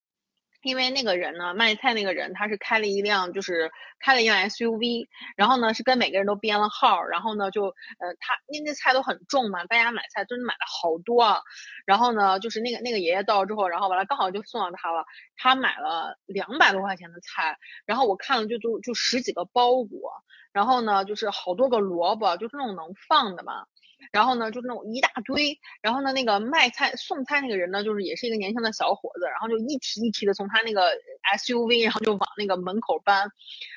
[0.62, 11.42] 因为那个人呢，卖菜那个人他是开了一辆，就是开了一辆 SUV，然后呢是跟每个人都编了号，然后呢就呃他那那菜都很重嘛，大家买菜真是买了好多，啊，
[11.86, 15.04] 然后呢就是那个那个爷爷到了之后，然后完了刚好就送到他了，
[15.36, 20.12] 他买了两百多块钱的菜，然后我看了就就就十几个包裹，
[20.54, 23.66] 然后呢就是好多个萝卜，就是那种能放的嘛。
[24.12, 30.92] 然后呢，就那种一大堆，然后呢，那个卖菜送菜那个人呢，就是也是一个年轻的小伙子，然后就一提一提的从他那个
[31.38, 33.32] SUV，然后就往那个门口搬，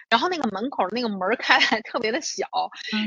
[0.08, 2.46] 然后那个门口那个门开还特别的小，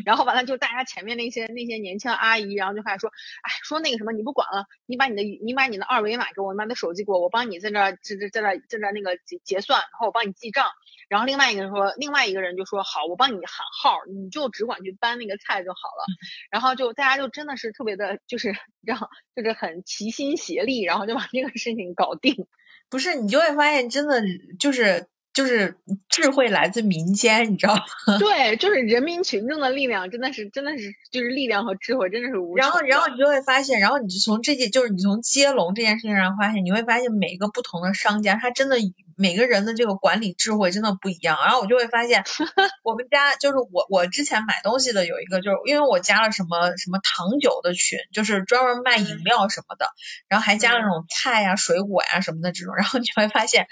[0.05, 10.68] 然后完了就大家前面那些那些年轻阿姨，然后就开始说，哎，说那个什么你不管了，你把你的你把你的二维码给我，你把你的手机给我，我帮你在这在这在这在这那个结结算，然后我帮你记账。
[11.09, 16.03] 然后另外一个人说，另外一个人就说好，我帮你喊号，你就只管去搬那个菜就好了。
[16.51, 22.47] 然后就大家就真的是特别的，就是然后就是很齐心协力，然后就把这个事情搞定。
[22.89, 24.22] 不是你就会发现，真的
[24.60, 25.78] 就是就是
[26.10, 27.84] 智慧来自民间，你知道吗？
[28.20, 32.58] 对，就是人民群众的力量，真的是真的是就是力量和智慧，真的是无。
[32.58, 38.78] 然后然后你就会发现，然后你就从这件就是你从接龙这件事情上发现，你会发现每个不同的商家，他真的。
[39.18, 42.24] 每个人的这个管理智慧真的不一样，然后我就会发现，
[42.84, 49.89] 我们家就是我我之前买东西的有一个，就是因为我加了什么什么糖酒的群，就是专门卖饮料什么的，
[50.30, 53.68] 然后还加了那种菜呀、水果呀什么的这种，然后你会发现，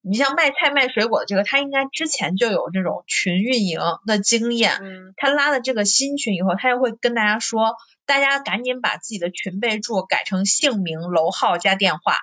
[0.00, 4.78] 你像卖菜卖水果的这个，他应该之前就有这种群运营的经验，
[5.16, 7.74] 他拉了这个新群以后，他就会跟大家说，
[8.06, 12.16] 大家赶紧把自己的群备注改成姓名、楼号加电话。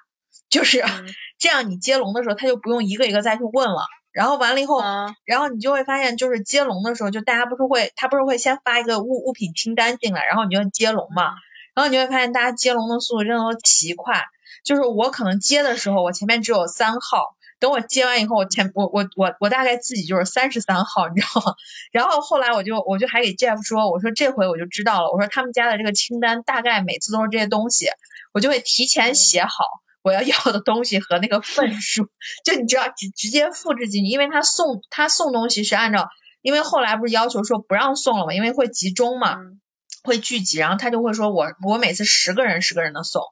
[0.54, 0.84] 就是
[1.39, 3.88] 这样，你接龙的时候，他就不用一个一个再去问了。
[4.12, 4.80] 然后完了以后，
[5.26, 11.32] 然后你就会发现，就是接龙的时候，就大家不是会，他不是会先发一个物物品清单进来，然后你就接龙嘛。
[11.74, 14.26] 然后你会发现大家接龙的速度真的都奇快，
[14.64, 17.36] 就是我可能接的时候我前面只有三号。
[17.60, 21.54] 等我接完以后，我前我我我我大概自己就是三十三号，你知道吗？
[21.91, 27.88] 然后后来我就我就还给 Jeff 说，我说这回我就知道了，我说他们家的这个清单大概每次都是这些东西，
[28.34, 29.49] 我就会提前写好
[30.04, 32.10] 我要要的东西和那个份数，
[32.45, 36.10] 就你知道直直接复制进去，因为他送他送东西是按照，
[36.41, 39.38] 因为后来不是要求说不让送了嘛，因为会集中嘛，
[40.04, 43.24] 会聚集，然后他就会说我我每次十个人十个人的送。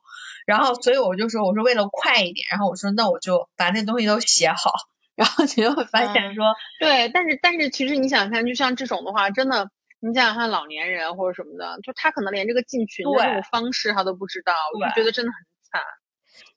[0.47, 4.71] 然后，所以我就说，我说为了快一点，然后我说那我就把那东西都写好，
[5.15, 9.69] 然后你就会发现说，对，但是但是其实你想想看，就像这种的话，真的，
[9.99, 15.37] 你想想看老年人或者什么的，就他可能连这个进群的这种方式他都不知道，我就觉得真的很
[15.71, 15.81] 惨。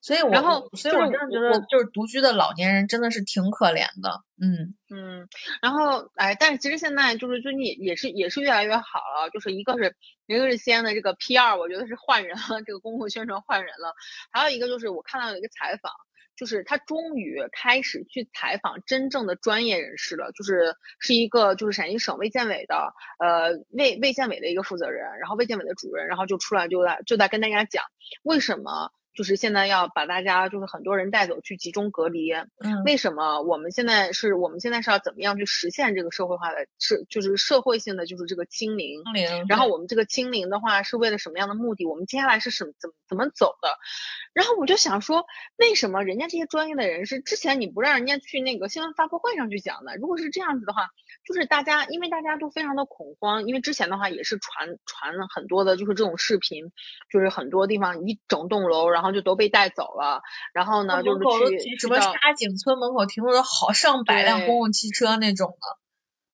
[0.01, 5.29] 所以，我然后，所以我真的觉得，就是独居的老年人真的是挺可怜的，嗯嗯。
[5.63, 13.95] 然后，哎，但是其实现在就是最近也是也是越来越好了，就是一个是一个是西安的这个 P 二我觉得是换人了，这个公共宣传换人了。
[14.31, 15.91] 还有一个就是我看到有一个采访，
[16.37, 27.85] 就是他终于开始去采访真正的专业人士了，就是是一个就是陕西省卫健委的呃卫卫健委的一个负责人，然后卫健委的主任，然后就出来就在就在跟大家讲
[28.23, 28.93] 为什么。
[29.15, 32.33] 就是现在要把大家，就是很多人带走去集中隔离。
[32.33, 39.03] 嗯，为什么我们现在是我们现在是要怎么样去实现这个社会化的，是就是社会性的，就是这个清零。
[39.05, 39.47] 清零。
[39.49, 41.87] 然后我们这个清零的话，是为了什么样的目的？
[41.87, 43.79] 我们接下来是什么怎么怎么走的？
[44.33, 45.25] 然后我就想说，
[45.57, 49.95] 为什么人家这些专业的人士之前你不让人家去那个新闻发布会上去讲呢？
[49.97, 50.89] 如果是这样子的话，
[51.25, 56.73] 就是大家因为大家都非常的恐慌，因为之前的话也是传传了很多的，就是这种视频，
[57.13, 65.79] 就是很多地方一整栋楼，然后就都被带走了，然后呢就是去什么沙井村门口停了好上百辆公共汽车那种的。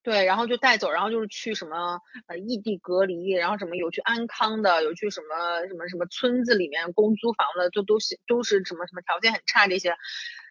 [0.03, 9.95] 对，然后就带走，然后就是去什么呃异地隔离，然后什么有去安康的，有去什么什么什么村子里面公租房的，就都是都是什么什么条件很差这些，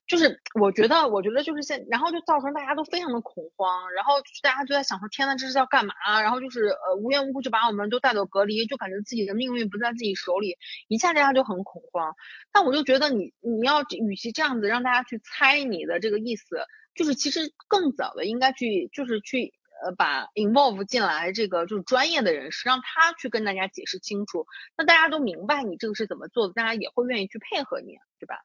[0.09, 5.93] 就是我觉得我觉得就是现，然后就造成大家都非常的恐慌，然后大家就在想说天呐，这是要干嘛？
[6.21, 10.57] 然后就是呃无缘无故就把我们都带走隔离，就感觉自己的命运不在自己手里，
[10.87, 12.15] 一下大家就很恐慌。
[12.51, 16.65] 但我就觉得你你要与其这样子让大家去猜你的这个意思。
[16.95, 19.53] 就是其实更早的应该去，就是去
[19.85, 28.41] 呃把 involve 进来这个就是专业的人士，让他去跟大家解释清楚，那大家都明白你这个是怎么做的，大家也会愿意去配合你，对吧？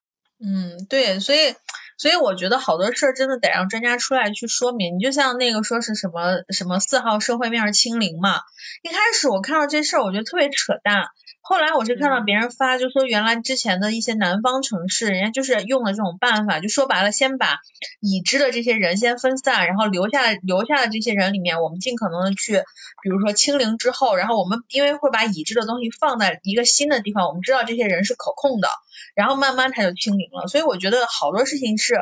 [0.46, 1.54] 嗯，对，所以
[1.96, 4.96] 所以我觉得好多事儿真的得让专家出来去说明。
[4.96, 8.40] 你就像那个说是什么什么四号社会面清零嘛，
[8.82, 11.06] 一开始我看到这事儿，我觉得特别扯淡。
[11.46, 17.58] 后来我是看到别人发，就说原来之前的一些南方城市，人家就是用了这种办法，就说白了，先把
[18.00, 22.62] 已知的这些人先分散，然后留下留下的这些人里面，我们尽可能的去，
[23.02, 28.68] 比如说清零之后，然后我们因为会把已知的东西放在一个新的地方，我们知道这些人是可控的，
[29.14, 30.48] 然后慢慢它就清零了。
[30.48, 31.96] 所以我觉得好多事情是。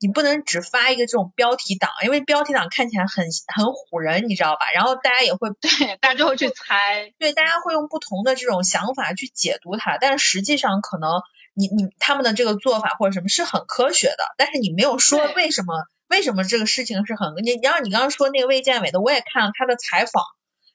[0.00, 4.70] 你不能只发一个这种标题党，因为标题党看起来很很唬人，你知道吧？
[4.72, 11.10] 然后大家也会对，大家就会去猜，对，大家会用不同的这种想法去解读它，但是实际上可能
[11.52, 15.74] 你你他们的这个做法或者什么是很科学的，但是你没有说为什么
[16.06, 20.22] 为什么这个事情是很你然后你刚刚说那个卫健委的，我也看了他的采访，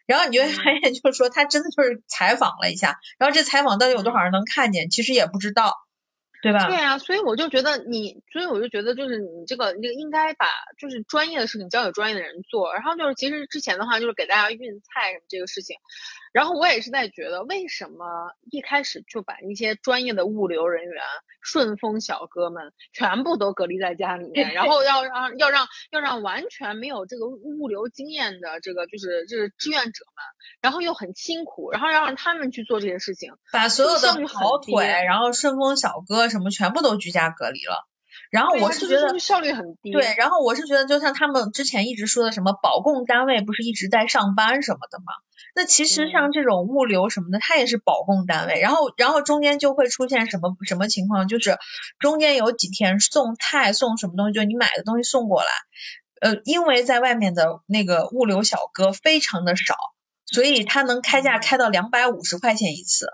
[0.05, 5.75] 然后你就会发现就是说他真的就是采访了一下，然后这采访到底有多少人能看见，其实也不知道。
[6.43, 6.67] 对吧？
[6.67, 10.45] 对啊，所以我就觉得你，所以我就觉得就是你这个，那个应该把
[10.77, 12.73] 就是专业的事情交给专业的人做。
[12.73, 15.77] 然后就是其实之前的话就是给大家运菜什么这个事情。
[16.33, 21.01] 然后我也是在觉得，为什么一开始就把那些专业的物流人员、
[21.41, 30.25] 顺丰小哥们全部都隔离在家里面， 然后要让要让要让完全没有这个物流经验的这个就是就是志愿者们，
[30.59, 34.73] 然后又很辛苦，然后要让他们去做这些事情，把所有的跑腿，
[35.05, 37.87] 然后顺丰小哥什么全部都居家隔离了。
[38.29, 39.91] 然后我是觉得效率很低。
[39.91, 45.13] 对，然后我是觉得就像他们之前一直说的什么保供单位不是一直在上班什么的嘛？
[45.55, 48.59] 那其实像这种物流什么的，它也是保供单位。
[48.59, 51.57] 然后，然后中间就会出现什么什么情况，就是
[51.99, 55.49] 中间有几天送菜送什么东西，就你买的东西送过来，
[56.21, 59.75] 呃，因为在外面的那个物流小哥非常的少，
[60.25, 63.05] 所以他能开价开到两百五十块钱一次。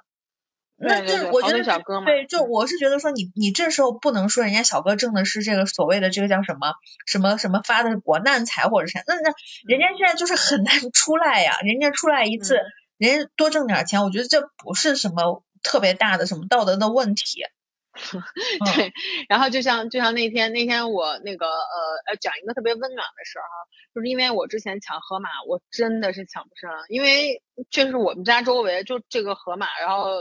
[0.82, 1.64] 那这我觉得
[2.06, 6.74] 对，就我是觉得说你你这时候不能说人家小哥挣的是这个所谓的这个叫什么
[7.06, 9.34] 什么什么发的国难财或者啥，那那
[9.68, 12.60] 人家现在就是很难出来呀，人家出来一次，
[12.98, 17.44] 人家多挣点钱，我觉得这不是什么特别大的什么道德的问题。
[18.00, 18.94] 对，
[19.28, 21.78] 然后就像就像那天那天我那个呃
[22.08, 30.12] 呃讲一个特别温暖的事儿哈，就是因为我之前抢河马，我真的是抢不上，因为确实我们家周围就这个河马，然后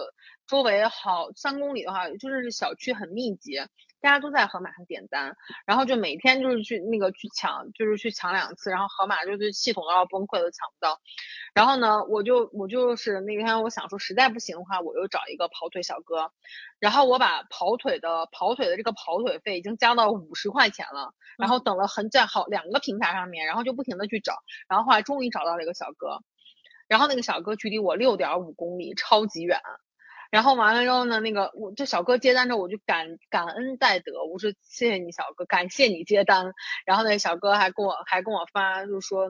[0.49, 3.61] 周围好三公里的话，就是小区很密集。
[4.01, 5.34] 大家都在盒马上点单，
[5.66, 11.01] 然后就每天就是去那个去抢，就是去抢两次，然后盒马就是系统都要崩溃，都抢不到。
[11.53, 16.30] 然后呢，我就我就是那天我想说，实在不行的话，我又找一个跑腿小哥，
[16.78, 24.36] 然后我把跑腿的跑腿的这个跑腿费已经加到五十块钱了，然后等了很在好两个平台上面，然后就不停的去找，
[24.68, 26.20] 然后后来终于找到了一个小哥，
[26.86, 29.61] 然后那个小哥距离我六点五公里，超级远。
[30.31, 36.53] 然后完了之后呢，那个我这小哥接单之后，我就感感恩戴德，我说谢谢你小哥，感谢你接单。
[36.85, 39.29] 然后那小哥还跟我还跟我发，就说，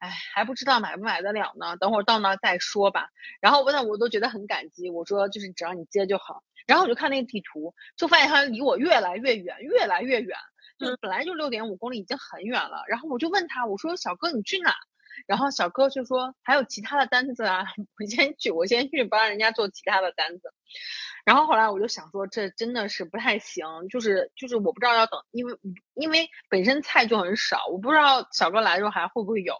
[0.00, 3.08] 哎，还不知道买不买得了呢，等会儿到那再说吧。
[3.40, 6.42] 然后我那我都觉得很感激，我说就是只要你接就好。
[6.66, 10.36] 然后我就看那个地图，就发现他离我越来越远，越来越远，
[10.78, 12.82] 就是本来就六点五公里已经很远了。
[12.88, 14.74] 然后我就问他，我说小哥你去哪？
[15.26, 17.64] 然后小哥就说还有其他的单子啊，
[17.98, 20.52] 我先去，我先去帮人家做其他的单子。
[21.24, 25.58] 然后后来我就想说，这真的是不太行，就是就是我不知道要等，因为
[25.94, 29.54] 因为本身菜就很少，我不知道小哥来的时候还会不会有。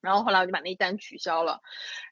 [0.00, 1.60] 然后后来我就把那单取消了。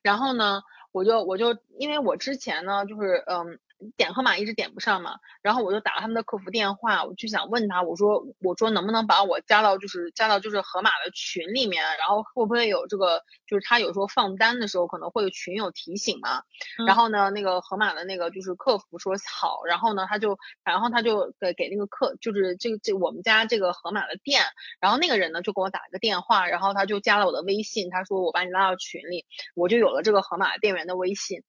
[0.03, 3.59] 然后呢，我就我就因为我之前呢就是嗯。
[3.97, 16.43] 点盒马一直点不上嘛，然后我就打了他们的客服电话，我就想问他，我说我说能不能把我加到就是加到就是盒马的群里面，然后会不会有这个就是他有时候放单的时候可能会有群友提醒嘛，
[16.87, 24.43] 然后呢那个盒马的那个就是客服说好，然后呢他就然后他就给给那个客就是这个这我们家这个盒马的店，
[24.81, 29.25] 然后那个人呢就给我打了个电话，然后他就加了我的微信，他说我把你拉到群里，
[29.55, 31.43] 我就有了这个盒马店员的微信。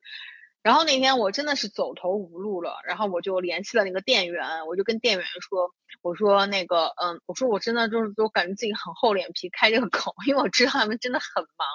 [0.70, 5.74] 然后那天我真的是走投无路了，然后我就联系了那个店员，我就跟店员说。
[6.04, 11.68] 我说那个，嗯，我说我真的就是都感觉自己很厚脸皮开这个口，因为我知道他们真的很忙。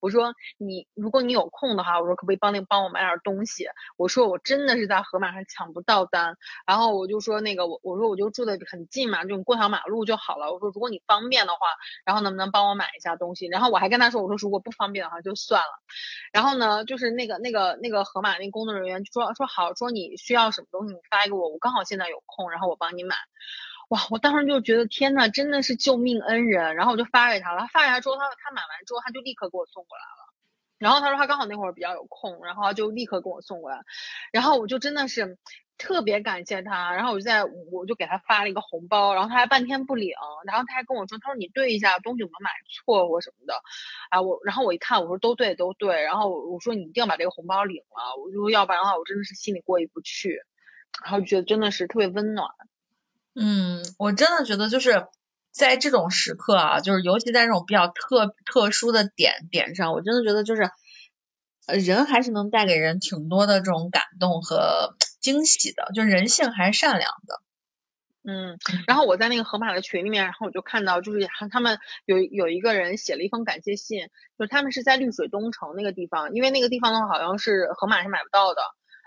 [0.00, 3.66] 我说你，如果你有空的话，我说可不可以帮你帮我买点东西？
[3.96, 10.52] 我说我真的是在盒马上抢不到单，然后我就说那个我我说我就住的很近嘛，就过条马路就好了。
[10.52, 11.58] 我说如果你方便的话，
[12.04, 13.46] 然后能不能帮我买一下东西？
[13.48, 15.82] 然后我还跟他说，我说如果不方便的话就算了。
[16.32, 23.16] 然后呢，就是那个那个那个盒马那工作人员就说说好，说你需要什么东西你发给我，我刚好现在有空，然后我帮你买。
[23.88, 26.74] 哇，我当时就觉得天呐，真的是救命恩人。
[26.74, 30.34] 然后我就发给他了，他发给他之后，他他买完之后，他就立刻给我送过来了。
[30.78, 33.82] 然后他说他刚好那会儿比较有空，然后就立刻给我送过来。
[34.32, 35.38] 然后我就真的是
[35.78, 36.92] 特别感谢他。
[36.94, 40.10] 然后我就在我就给他发了一个红包，然后他还半天不领，
[40.46, 43.54] 然后他还跟我说，他说你对一下东西有没有买错或什么的。
[44.10, 46.02] 啊，我然后我一看，我说都对都对。
[46.02, 50.40] 然后我说你一定要把这个红包领了，我说要不然的话，我真的是心里过意不去。
[51.02, 52.48] 然后觉得真的是特别温暖。
[53.34, 55.06] 嗯，我真的觉得就是
[55.52, 60.70] 在这种时刻啊，就是尤其在这种比较特特殊的点点上，我真的觉得就是
[61.66, 67.42] 呃人还是能带给人挺多的这种感动和惊喜的，就人性还是善良的。
[68.28, 68.58] 嗯，
[68.88, 78.62] 然后我在那个河马的群里面，然后我就看到就是他们有有一个人写了一封感谢信，就是他们是在绿水东城那个地方，因为那个地方的话好像是河马是买不到的。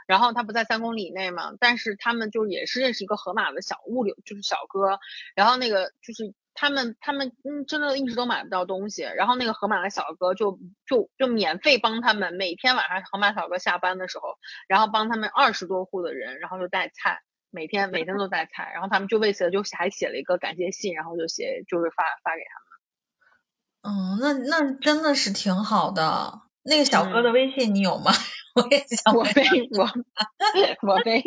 [0.08, 5.00] 然后他不在三公里以内嘛，但是他们就也是认识一个盒马的小物流，就是小哥。
[5.36, 14.38] 然后那个就是他们他们嗯真的一直都买不到东西，然后那个盒马的小哥就就就免费帮他们每天晚上盒马小哥下班的时候，
[14.68, 22.70] 然后帮他们二十多户的人，然后就带菜，每天每天都带菜，然后他们就为此就还写了一个感谢信，然后就写就是发发给他们。
[23.82, 26.42] 嗯，那那真的是挺好的。
[26.70, 28.12] 那个小哥的微信你有吗？
[28.56, 29.32] 我也想，我没，
[29.78, 29.86] 我
[30.88, 31.24] 我没，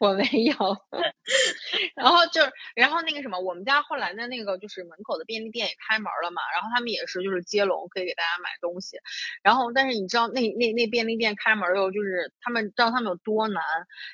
[0.00, 0.54] 我没有。
[1.94, 8.98] 然后就是，然后那个什么，我们家后来的那个就是门口的便利店也开门了嘛，然后他们也是就是接龙，可以给大家买东西。
[9.42, 13.62] 然后，但是你知道那那那便利店开门又就是他们知道他们有多难，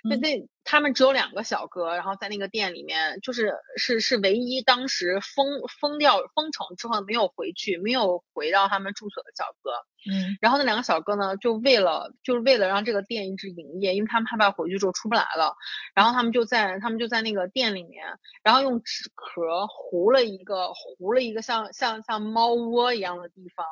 [0.09, 9.73] 那那他们只有两个小哥，然后在那个店里面就是是是唯一当时封封掉封城之后没有回去，没有回到他们住所的小哥。
[10.07, 15.57] 嗯，然后那两个小哥呢，就为了就是为了让这个店一直营业，因为他们害怕回去之后出不来了，
[15.95, 18.05] 然后他们就在他们就在那个店里面，
[18.43, 23.67] 然后用纸壳糊了一个糊了一个像像像猫窝一样的地方，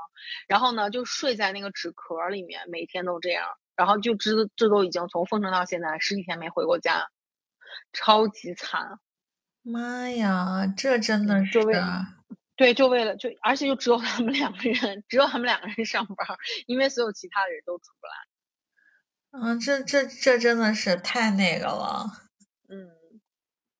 [0.48, 3.46] 然后呢就睡在那个纸壳里面，每天都这样，
[3.76, 7.10] 然后就知这都已经从封城到现在十几天没回过家，
[7.92, 8.98] 超级惨。
[9.62, 11.60] 妈呀，这真的是。
[12.54, 16.16] 对，就为了就，而且就只有他们两个人，只有他们两个人上班，
[16.66, 19.48] 因为所有其他的人都出不来。
[19.54, 22.06] 嗯，这这这真的是太那个了。
[22.68, 22.90] 嗯。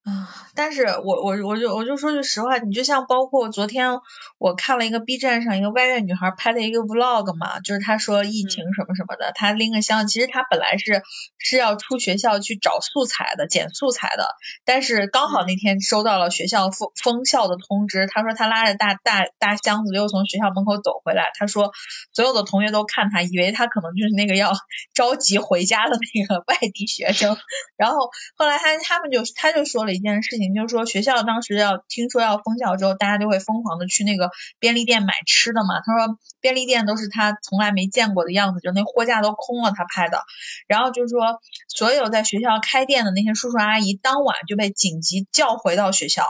[0.05, 4.01] 啊，但是我我我就我就说句实话，你就像包括昨天
[4.39, 11.03] 我看了一个 B 站上一个外院女孩拍的一个 Vlog 嘛，就是她说疫情什么什么的，她拎个箱，其实她本来是
[11.39, 14.27] 是要出学校去找素材的，捡素材的，
[14.65, 21.71] 但是刚好那天收到了学校封封校的通知，她说她拉着大大大箱子又从学校门口走回来，她说
[22.13, 24.53] 所有的同学都看她，以为她可能就是那个要
[24.95, 27.37] 着急回家的那个外地学生，
[27.79, 29.92] 然后后来她他们就她就说了。
[29.93, 35.81] 一件事情，就是说学校当时要听说要封校之后，大家就会疯狂的去那个便利店买吃的嘛。
[35.85, 40.23] 他说便利店都是他从来没见过的样子，就那货架都空了，他拍的。
[40.67, 46.27] 然后就是说所有在学校开店的那些叔叔阿姨，当晚就被紧急叫回到学校，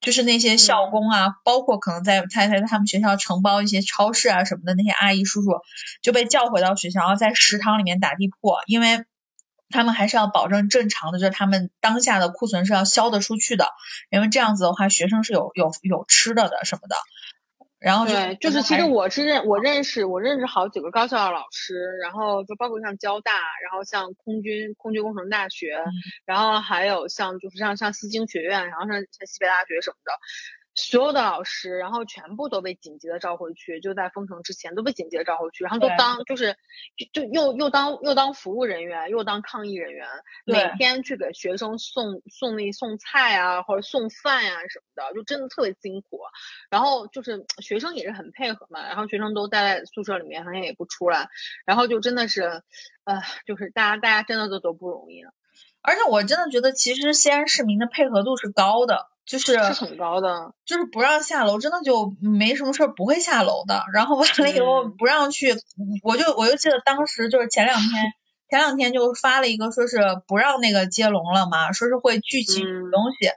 [0.00, 5.60] 就是那些校工啊，包括可能在在在他们学校承包一些超市啊什么的那些阿姨叔叔，
[6.02, 9.04] 就被叫回到学校，然后在食堂里面打地铺，因为。
[9.72, 13.66] 他们还是要保证正常的，就是他们当下的库存是要销得出去的，
[14.10, 16.94] 因为这样子的话，学生是有有有吃的的什么的。
[17.80, 25.82] 然后对，就是其实我是认我认识我认识好几个高校的老师，然后就包括像交大，然后像空军空军工程大学，
[26.24, 30.12] 然后还有像就是像像西京学院，然后像像西北大学什么的。
[30.74, 36.56] 所有的老师，然后全部都被紧急的召回去，就在封城之前都被紧急的召回去，然后都当就是
[37.12, 40.06] 就又又当又当服务人员，又当抗疫人员，
[40.46, 46.20] 每天去给学生送送那送菜啊，或者送饭呀什么的，就真的特别辛苦。
[46.70, 51.28] 然后就是学生也是很配合嘛，然后学生都待在宿舍里面，好像也不出来，
[51.66, 52.62] 然后就真的是，
[53.04, 55.22] 呃，就是大家大家真的都都不容易。
[55.82, 59.08] 而且我真的觉得，其实西安市民的配合度是高的。
[59.24, 63.84] 就是是很高的，就是不让下楼，真的就没什么事儿不会下楼的。
[63.94, 65.54] 然后完了以后不让去，
[66.02, 68.12] 我就我就记得当时就是前两天。
[68.52, 69.96] 前两天就发了一个，说是
[70.26, 73.30] 不让那个接龙了嘛，说是会聚集东西，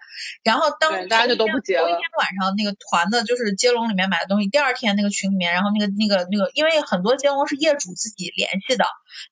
[0.43, 1.84] 然后当大家就都不接了。
[1.84, 8.84] 头一天晚上那个团的就是接龙里面买的东西，第二天那个群里面，然后那个那个那个，因为很多接龙是业主自己联系的，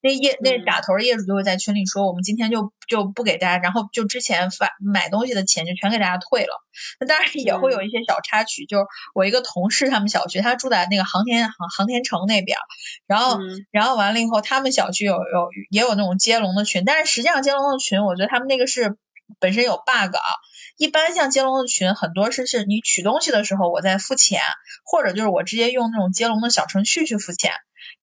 [0.01, 6.63] 那业那打头的业主就会在群里说，我们今天就就不给大家，然后就之前发买东西的钱就全给大家退了。
[7.01, 12.57] 那当然也会有一些小插曲，就是我一个同事他们小区，他住在那个航天航航天城那边，
[13.05, 13.37] 然后
[13.71, 15.49] 然后完了以后，他们小区有有。
[15.73, 18.95] 也有那种接龙的群，但是实际上接龙的群，我觉得他们那个是
[19.39, 20.29] 本身有 bug 啊。
[20.77, 24.39] 一般像接龙的群，很多是是你取东西的时候我在付钱，
[24.85, 27.53] 或者就是我直接用那种接龙的小程序去付钱。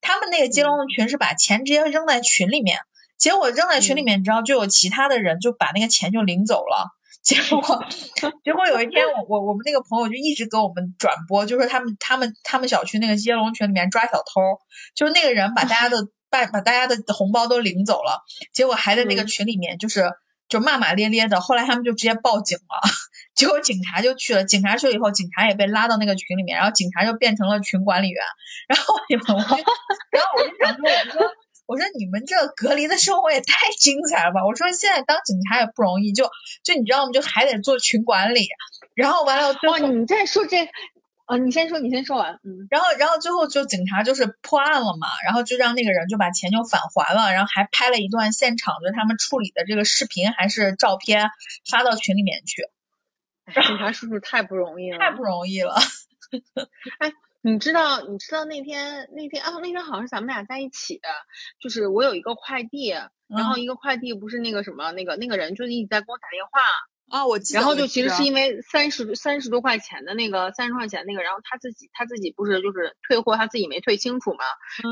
[0.00, 2.80] 他们那个接龙的群是把钱直接扔在群里面，
[3.16, 6.88] 结果扔在群里面，你知道就有其他的人就把那个钱就领走了。
[7.22, 7.84] 结果
[8.42, 14.58] 结果有一天我我我们那个朋友就一直给我们转播，就说他们他们他们小区那个接龙群里面抓小偷，
[14.96, 16.08] 就是那个人把大家的。
[16.30, 20.12] 把把大家的红包都领走了，结果还在那个群里面就是
[20.48, 22.90] 就骂骂咧咧的，后来他们就直接报警了，
[23.34, 28.22] 结果警察就去了，警察去了以后，警察也被拉到那个群里面，然后警察就变成了群管理员，
[28.68, 29.18] 然后 我就
[30.10, 31.30] 然后我就想说，我说
[31.66, 36.30] 我说你们这隔离的生活也太精彩了吧，我说现在当警察也不容易，就
[36.64, 37.12] 就你知道吗？
[37.12, 38.48] 就还得做群管理，
[38.94, 40.68] 然后完了哇，你再说这。
[41.30, 42.40] 啊，你先说，你先说完。
[42.42, 51.30] 嗯，然后，然后最后就警察就是破案了嘛，然后就让那个人就把钱就返还了，然后还拍了一段现场就他们处理的这个视频还是照片
[51.70, 52.64] 发到群里面去。
[53.54, 55.76] 警察叔叔太不容易了，太不容易了。
[56.98, 57.12] 哎，
[57.42, 61.08] 你知道，你知道那天那天啊，那天好像是咱们俩在一起的，
[61.60, 62.90] 就是我有一个快递，
[63.28, 66.60] 然后一个快递不是那个什么那个那个人就一直在给我打电话。
[67.10, 67.60] 啊，我记得。
[67.60, 74.44] 然后就其实是因为三十三十多块钱的那个三十块钱那个，然后他自己他自己不是就是退货，他自己没退清楚嘛，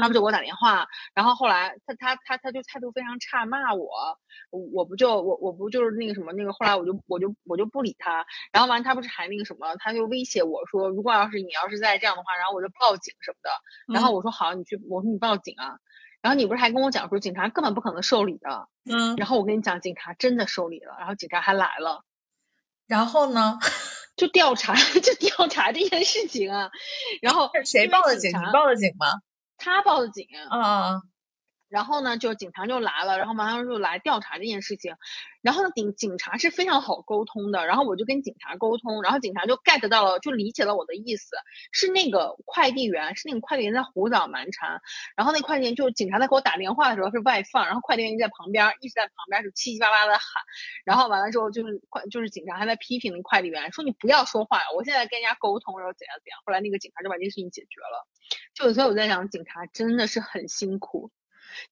[0.03, 4.19] 他不就给我打电话，然后后来他他他他就态度非常差，骂我，
[4.51, 13.51] 我不就我我不就是那个什么那个，后来我就我就我就不理他，然后完他不是还那个什么，他就威胁我说，如果要是你要是再这样的话，然后我就报警什么的，
[13.95, 15.79] 然后我说好，你去，我说你报警啊，
[16.21, 22.05] 然后你不是还跟我讲说警察根本不可能受理的，嗯，然后我跟你讲，警察真的受理了，然后警察还来了。
[22.89, 23.59] 然后呢，
[24.17, 26.71] 就调查， 就调查这件事情啊。
[27.23, 28.31] 然后谁报的警？
[28.31, 29.07] 你报的警吗？
[29.57, 30.27] 他报的警。
[30.51, 31.03] 啊。
[31.69, 34.95] 然后呢，就警察就来了，然后马上就来调查这件事情。
[35.43, 41.37] 然后呢，警警察是非常好沟通的，然后我就跟警察沟通，然后警察就 get 到了，就理解了我的意思，
[41.71, 44.81] 是那个快递员，是那个快递员在胡搅蛮缠。
[45.17, 50.23] 然后那快递员就是警察在给我打电话的时候是外放，然后快递员在旁边一直在旁边就七七八八的喊。
[50.85, 56.41] 然后完了之后就是快就是警察还在批评那快递员，说你不要说话，我现在跟人家沟通，然后怎样怎样。
[56.45, 58.07] 后来那个警察就把这个事情解决了。
[58.55, 61.11] 就所以我在想，警察真的是很辛苦。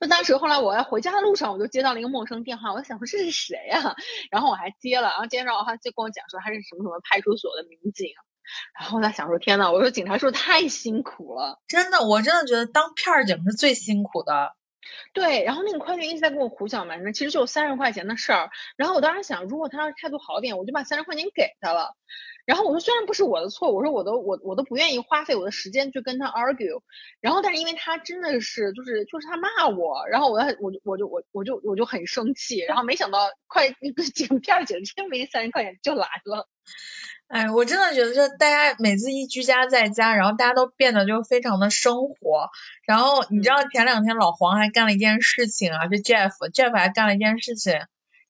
[0.00, 3.94] 就当时后来我要回家的路上，我就接到了一个陌生电话，我想说这是谁呀？
[4.30, 8.08] 然后我还接了，然后接着他就跟我讲说他是什么什么派出所的民警。
[8.78, 11.60] 然后我在想说天呐，我说警察叔叔太辛苦了？
[11.66, 14.54] 真的，我真的觉得当片儿警是最辛苦的。
[15.12, 18.50] 对，然后那个快递一直在跟我胡搅蛮缠，其实就三十块钱的事儿。
[18.76, 21.94] 然后我当时想，如果他要是态度好点，我就把三十块钱给他了。
[22.44, 26.80] 然后我说，虽然不是我的错，我说我都我我都不愿意花费我的时间去跟他 argue。
[27.20, 32.60] 然后，但是因为他真的是就是就是他骂我，然后我我就我就我就我就很生气。
[32.60, 33.18] 然后没想到
[33.48, 36.48] 快那个 警片警真没三十块钱就来了。
[37.28, 42.50] 哎，我真的觉得，就大家每次一居家在家，然后大家都变得就非常的生活。
[42.86, 47.74] 然后你知道前两天老黄还干了一件事情啊，就 Jeff，Jeff 还干了一件事情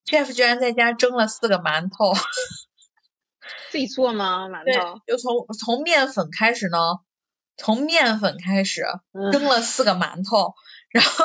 [0.07, 2.15] ，Jeff 居然在家蒸了四个馒头。
[3.71, 4.49] 自己做吗？
[4.51, 5.01] 馒头？
[5.07, 6.79] 就从从面粉开始呢，
[7.59, 8.83] 从面粉开始
[9.31, 10.55] 蒸了四个馒头，
[10.91, 11.25] 然后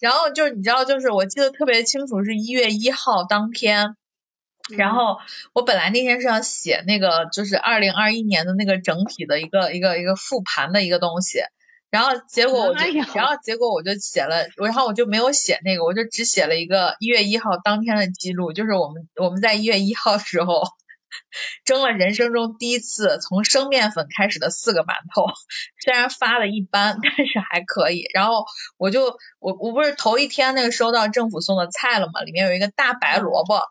[0.00, 3.96] 然后就是你知道，就是我记得特别清楚，是一月一号当天。
[4.74, 5.18] 然后
[5.52, 11.38] 我本来那天是要写那个就是二零二一年的那个整体的一个一个一个复盘的一个东西，
[11.88, 12.84] 然后结果我就
[13.14, 20.64] 然后结果我就写了，然后我就没有写那个，我就只写了一个一月一号当天的记录，就是我们我们在一月一号时候
[21.64, 25.26] 蒸了人生中第一次从生面粉开始的四个馒头，
[25.80, 28.02] 虽然发的一般，但是还可以。
[28.12, 28.44] 然后
[28.78, 33.62] 我就我我不是头一天那个收到政府送的菜了嘛，里面有一个大白萝卜。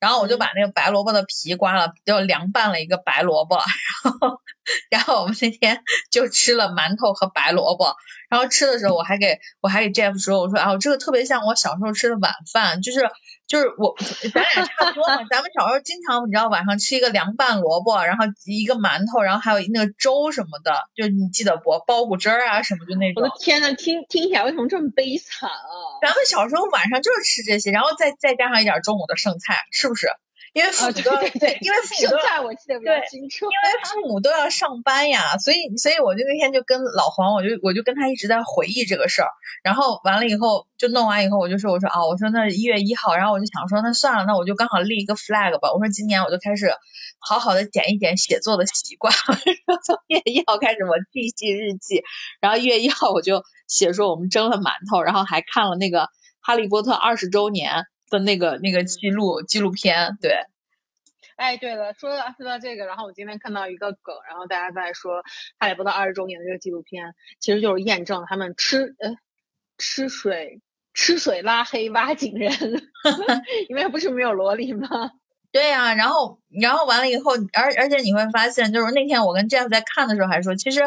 [0.00, 4.40] 然后我就把那个白萝卜的皮刮了，就凉拌了一个白萝卜，然后
[4.90, 7.96] 然后我们那天就吃了馒头和白萝卜。
[8.34, 13.08] 然后吃的时候我还给我还给 Jeff 说，我说啊，这个特别像我小时候吃的晚饭，就是
[13.46, 13.94] 就是我
[14.34, 21.80] 咱俩差不多嘛，咱们小时候经常你知道晚上吃一个凉拌萝卜，然后一个馒头，然后还有那个粥什么的，就你记得不？
[21.86, 23.22] 包谷汁儿啊什么就那种。
[23.22, 26.02] 我的天呐，听听起来为什么这么悲惨啊？
[26.02, 30.08] 咱们小时候晚上就是吃这些，然后再再加上一点中午的剩菜，是不是？
[30.54, 31.10] 因为父母都
[31.40, 33.46] 对，因为父母都在我记得比较清楚。
[33.46, 39.28] 因为父母都要上班呀，所以所以我就那天就跟老黄，我就我就跟他一直在回忆这个事儿。
[39.64, 45.72] 然后完了以后，就弄完以后，我就说我说啊，我说那一月一号，然后我就想说那算了，那我就刚好立一个 flag 吧。
[45.72, 46.70] 我说今年我就开始
[47.18, 49.12] 好好的捡一捡写作的习惯。
[49.12, 52.04] 从一月一号开始我记记日记，
[52.40, 56.10] 然后一月一号我就写说我们蒸了馒头，然后还看了那个
[56.40, 57.86] 哈利波特二十周年。
[58.14, 60.46] 的那个那个记录纪录片，对。
[61.36, 65.18] 哎，对了，说到说到这个，然后我今天看到一个梗，然后大家在说
[65.58, 69.16] 《哈利波特》二十周年的这个纪录片，其实就是验证他们吃呃
[69.76, 70.60] 吃水
[70.92, 72.52] 吃水拉黑挖井人，
[73.68, 74.88] 因为不是没有萝莉吗？
[75.50, 80.82] 对呀，然后然后完了以后，而而且你会发现，就是那天我跟 Jeff 在看的时候还说，其实。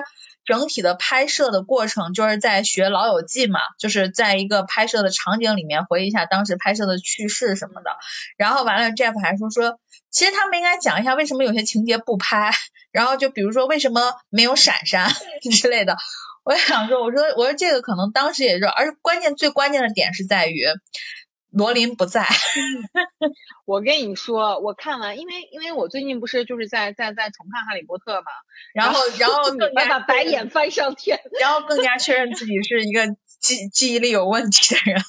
[0.47, 7.91] 整体的拍摄的过程就是在学《老友记》嘛，就是在一个拍摄的场景里面回忆一下当时拍摄的趣事什么的。
[8.37, 9.77] 然后完了，Jeff 还说说，
[10.09, 12.51] 其实他们应该讲一下为什么有些情节不拍，
[12.91, 15.11] 然后就比如说为什么没有闪闪
[15.51, 15.97] 之类的。
[16.45, 20.65] 我想说，我说我说这个可能当时也是，而关键最关键的点是在于。
[21.51, 22.25] 罗琳不在，
[23.65, 28.27] 我跟你说，我看完，因为因为我最近不是就是在在在重看《哈利波特》嘛，
[28.73, 33.07] 然后 然后更加把白眼翻上天， 然后更加确认自己是一个
[33.39, 35.01] 记记忆力有问题的人。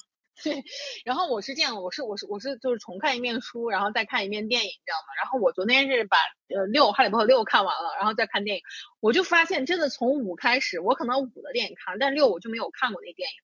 [0.45, 0.65] 对，
[1.05, 5.15] 然后我是这样，我是我是我是就是重看一遍书，然后再看一遍电影，你知道吗？
[5.21, 6.17] 然后我昨天是把
[6.49, 8.63] 呃六哈利波特六看完了，然后再看电影，
[9.01, 13.35] 我就发现真的从五开始，我可能五的电影看，但六我就没有看过那电影。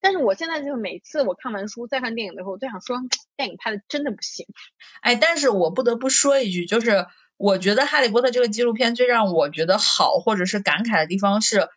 [0.00, 2.96] 但是我现在就是每次我看完书再看电影的时候，我都想说
[3.36, 4.46] 电影拍的真的不行。
[5.00, 7.06] 哎，但是我不得不说一句，就是。
[7.38, 11.68] 我觉得《哈利波特》这个纪录片最让我觉得好或者是感慨的地方是，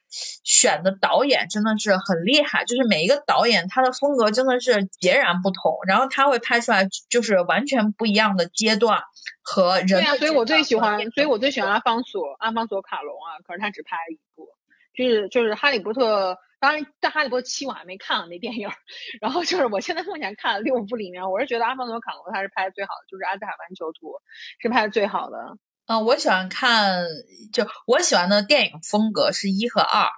[0.44, 9.02] 选的导演真的是很厉害，就是每一个导演他的风格真的是截然不同，然后他会拍出来就是完全不一样的阶段
[9.42, 9.88] 和人。
[9.88, 14.48] 对啊，所以我最喜欢，所以我最喜欢阿方索，阿方索卡隆啊，可是他只拍了一部，
[14.96, 16.34] 就是就是《哈利波特》。
[16.60, 18.70] 当然，在《哈利波特七》我还没看那电影，
[19.22, 24.08] 然后就是我现在目前看了六部里面，我是觉得阿方索卡隆他是拍的最好的，就是《阿兹海班囚徒》
[24.62, 25.58] 是拍的最好的。
[25.88, 27.06] 嗯，我喜欢看，
[27.52, 30.10] 就我喜欢的电影风格是一和二，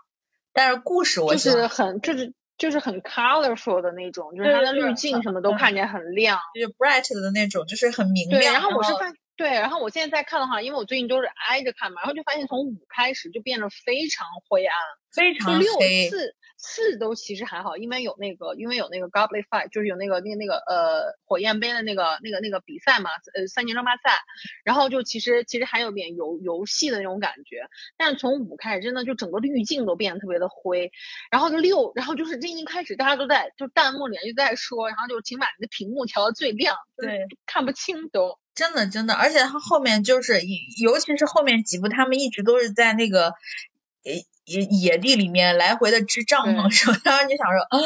[0.51, 8.41] 但是故事我就是很就是就是很 colorful 的那种，就是它的滤镜什么都看起来很亮，就是 bright 的那种，就是很明亮。
[8.41, 14.77] 对，然后我是发对，然后我现在在看的话，因为我最近都是挨着看嘛，然后就发现从五开始就变得非常灰暗，
[15.11, 15.71] 非常六。
[16.11, 24.19] 四四都其实还好，因为有那个，因为有那个 Goblet Fight，就是有那个那个那个呃火焰杯的那个那个那个比赛嘛，呃三年争霸赛，
[24.63, 30.91] 然后就其实其实还有点游游戏的那种感觉，但是从五开始，真的就整个滤镜都变得特别的灰，
[31.31, 38.37] 然后就六，然后就是这一开始大家都在就弹幕里面就在说，然后就请把你的屏幕调到最亮，对，看不清都。
[38.55, 40.41] 真的真的，而且他后面就是
[40.81, 43.33] 尤其是后面几部，他们一直都是在那个。
[44.03, 47.77] 野野野地里面来回的支帐篷什么，然后你想说，啊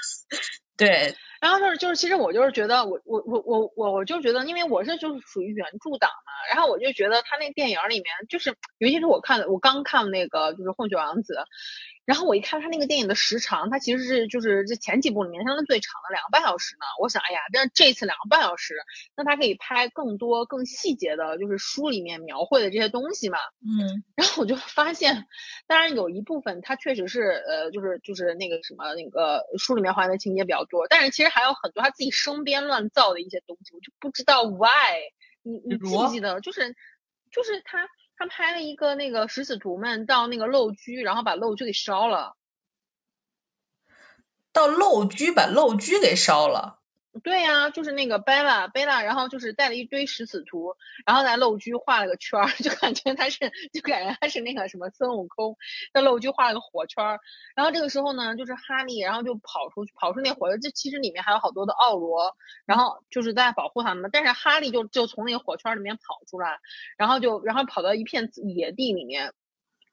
[0.74, 11.34] 对，然后就是就是，其实我就是觉得，我我我我我我就觉得，因为我是就是属于原著党嘛，然后我就觉得他那电影里面，就是尤其是我看的，我刚看那个就是《混血王子》。
[12.10, 16.84] 然后我一看他那个电影的时长，它其实是就是这前几部里面相当最长的两个半小时呢。
[17.00, 18.74] 我想，哎呀，但这次两个半小时，
[19.16, 23.38] 那他可以拍更多更细节的，就是书里面描绘的这些东西嘛。
[23.62, 24.02] 嗯。
[24.16, 25.28] 然后我就发现，
[25.68, 34.98] 当然有一部分它确实是呃，就是就是那个什么那个书里面还原的情节比较多，但是其实还有很多他自己生编乱造的一些东西，我就不知道 why。
[35.44, 36.40] 你你记不记得？
[36.40, 36.74] 就是
[37.30, 37.86] 就是他。
[38.20, 42.36] 他拍了一个那个食死徒们到那个陋居，然后把陋居给烧了。
[44.52, 46.79] 到陋居把陋居给烧了。
[47.24, 55.56] 对呀，就是那个贝拉，贝拉，然后就是带了一堆食死徒，然后在陋居画了个圈儿， 就感觉他是，就感觉他是那个什么孙悟空，
[55.92, 57.18] 在陋居画了个火圈儿。
[57.56, 64.08] 然后这个时候呢，就是哈利，然后就跑出去，跑出那火圈，这其实里面还有好多的奥罗，然后就是在保护他们。
[64.12, 66.60] 但是哈利就就从那个火圈里面跑出来，
[66.96, 69.32] 然后就然后跑到一片野地里面。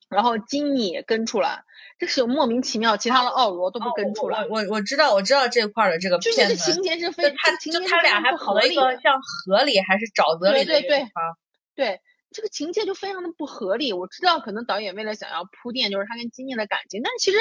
[0.09, 1.63] 然后金妮也跟出来，
[1.99, 4.45] 这是莫名其妙，其他的奥罗都不跟出来。
[4.49, 11.37] 我我知道我知道这块的这个片子，就情节是非，他就他俩还跑到一个像河里还是沼泽里的地方，
[11.75, 12.01] 对。
[12.31, 13.93] 这个情节就非常的不合理。
[13.93, 17.37] 我知道可能导演为了想要铺垫，就是他跟金念的感情，但是其实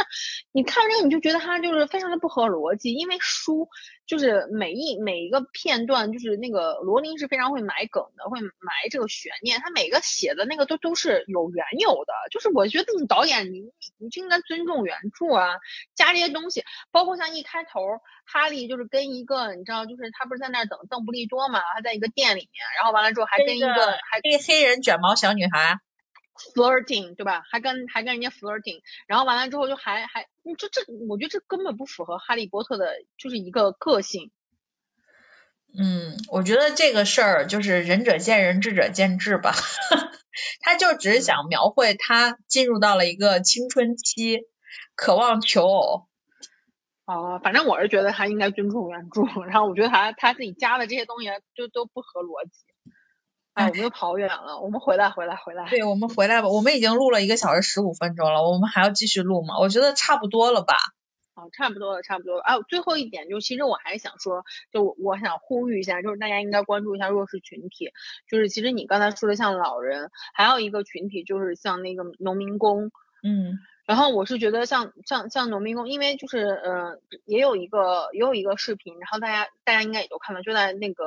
[0.53, 2.95] 你看这个你就觉得他就是非常的不合逻辑。
[2.95, 3.69] 因为书
[4.07, 9.61] 就是每一每一个片段，就是那个罗琳是非常会埋梗的，会埋这个悬念。
[9.61, 12.13] 他每个写的那个都都是有缘由的。
[12.31, 13.63] 就是我觉得你导演你
[13.99, 15.57] 你就应该尊重原著啊，
[15.97, 17.81] 加这些东西，包括像一开头
[18.25, 24.76] 哈利就是跟一个你知道，就是他不是在那等邓布利多嘛，他在一个店里面，然后完了之后还跟一个还跟黑人。
[24.83, 25.79] 卷毛小女孩
[26.55, 27.43] ，flirting 对吧？
[27.51, 34.31] 还跟还跟人家 flirting，然后完了之后就还还，你这这，我觉得这根本不符合哈利波特的，就是一个个性。
[35.79, 39.55] 嗯，我觉得这个事儿就是仁者见仁，智者见智吧。
[40.61, 44.41] 他就只是想描绘他进入到了一个青春期，
[44.95, 46.09] 渴望求偶。
[47.07, 52.66] 哦，反正我是觉得他应该尊重原著，然后我觉得他他自己加的这些东西就都不合逻辑。
[53.57, 55.67] 哎，我们又跑远了，我们回来，回来，回来。
[55.71, 56.49] 对，我们回来吧。
[56.49, 59.59] 我们已经录了一个小时十五分钟了，我们还要继续录吗？
[59.59, 60.75] 我觉得差不多了吧。
[61.35, 62.43] 哦，差不多了，差不多了。
[62.43, 67.93] 啊，最后一点就，其实我还想说，就我想呼吁一下，就是大家应该关注一下弱势群体。
[68.31, 72.91] 就是其实你刚才说的像老人，还有一个群体就是像那个农民工。
[73.23, 73.59] 嗯。
[73.87, 81.05] 然后我是觉得像像像农民工，因为就是呃，也有一个也有一个视频，然后大家大家应该也都看了，就在那个。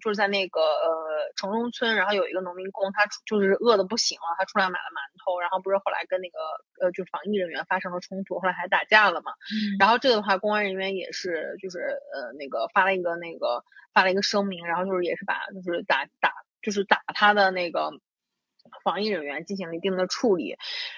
[0.00, 6.38] 就是在那个呃城中村，然后有一个农民工，他就是饿的不行了，他出来买了馒头，然后不是后来跟那个
[6.80, 9.32] 呃就防疫人员发生了冲突，后来还打架了嘛。
[9.78, 11.78] 然后这个的话，公安人员也是就是
[12.14, 16.32] 呃那个发了一个那个发了一个声明，然后就是也是把就是打打
[16.62, 17.92] 就是打他的那个。
[18.84, 20.56] 防疫人员进行了一定的处理，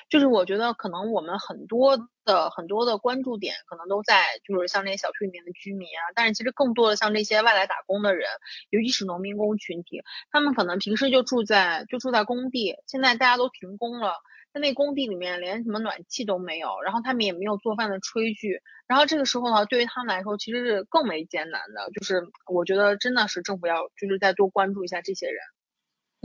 [0.08, 8.28] 就是我觉得可能我们很多的很多的关注点可能都在就是像那些小区里面的居民啊，但是其实更多的像这些外来打工的人，
[8.70, 14.14] 尤其是农民工群体，他们可能平时就住在就住在工地，现在大家都停工了，
[14.52, 25.38] 在那工地里面连什么暖气都没有，然后他们也没有做饭的炊具，然后这个时候呢，对于他们来说其实是更为艰难的，就是我觉得真的是政府要就是再多关注一下这些人。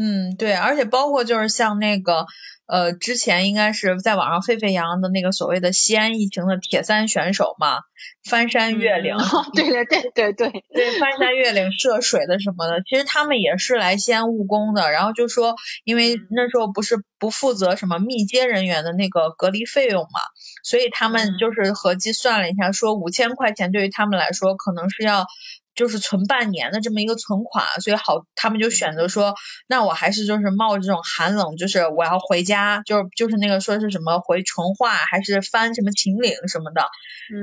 [0.01, 2.25] 嗯，对，而且包括就是像那个，
[2.67, 7.79] 呃，之前应该是在网上沸沸扬扬的那个所谓的西安疫情的铁三选手嘛，
[8.23, 9.17] 翻山越岭，
[9.53, 20.21] 对对对对对对，翻山越岭涉水的什么的，其实他们也是来西安务工的，然后就说，因为那时候不是不负责什么密接人员的那个隔离费用嘛，
[20.63, 25.25] 所以他们就是合计算了一下，说五千块钱对于他们来说可能是要。
[25.75, 29.33] 就是存半年的这么一个存款，所以好，他们就选择说，
[29.67, 36.89] 那我还是就是冒这种寒冷，就是我要回家，就是就是那个说是什么回淳化，还是翻什么秦岭什么的，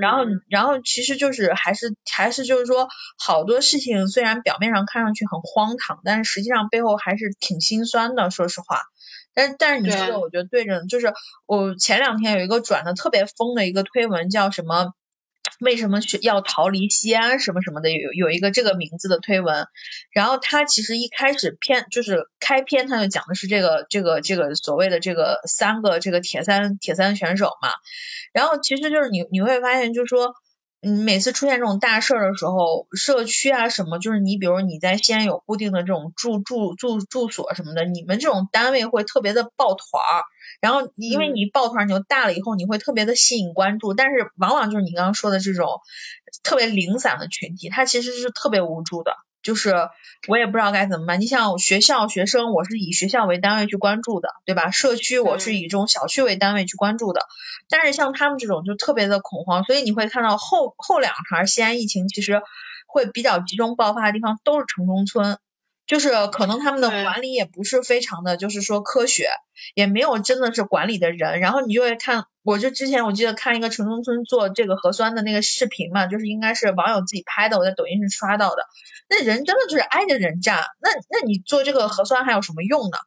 [0.00, 2.88] 然后然后其实就是还是还是就是说，
[3.18, 8.82] 好多事情虽然表面上看上去很荒唐，但是实际上背后还是挺心酸的，说实话。
[9.34, 11.12] 但是但是你说的，我觉得对着，就是
[11.46, 14.92] 我前两天有一个转的特别疯的一个推文，叫什么？
[15.60, 17.90] 为什么去要逃离西安什么什么的？
[17.90, 19.66] 有有一个这个名字的推文，
[20.10, 27.70] 然后他其实一开始篇就是开篇他就讲的是这个这个这个所谓的这个三个这个铁三铁三选手嘛，
[28.32, 30.34] 然后其实就是你你会发现就是说。
[30.82, 40.24] 嗯，每次出现这种大事儿的时候，社区啊什么，就是你比如你在西安有固定的这种住住住住所什么的，你们这种单位会特别的抱团儿，
[40.60, 45.80] 然后因为你抱团你就大了以后，你会特别的吸引关注，但是往往就是你刚刚说的这种
[46.42, 49.16] 特别零散的群体，他其实是特别无助的。
[49.46, 49.72] 就是
[50.26, 51.20] 我也不知道该怎么办。
[51.20, 54.72] 你像学校学生，我是以学校为单位去关注的，对吧？
[54.72, 57.20] 社区我是以这种小区为单位去关注的。
[57.68, 62.42] 但是像他们这种就特别的恐慌，所以你会看到后后两茬西安疫情其实
[62.88, 65.38] 会比较集中爆发的地方都是城中村。
[65.86, 69.28] 就是可能他们的管理也不是非常的，就是说科学，
[69.74, 71.38] 也没有真的是管理的人。
[71.38, 78.62] 然后你就会看，我就之前我记得看一个城中村做这个核酸的那个视频嘛，就是应该是网友自己拍的，我在抖音上刷到的。
[79.08, 82.98] 那人真的就是挨着人站，那那你做这个核酸还有什么用呢？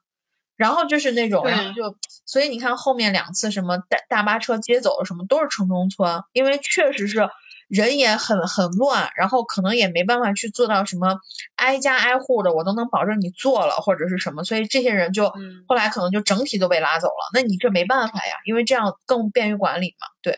[0.55, 7.29] 然后就是那种，然后就所以你看后面两次什么大大巴车接走什么都是城中村，因为确实是。
[7.69, 11.19] 人也很很乱，然后可能也没办法去做到什么
[11.55, 15.31] 挨家挨户的，我都能保证你做了或者是什么，所以这些人就
[15.67, 17.29] 后来可能就整体都被拉走了。
[17.33, 20.35] 那你这没办法呀，因为这样更便于管理嘛，对。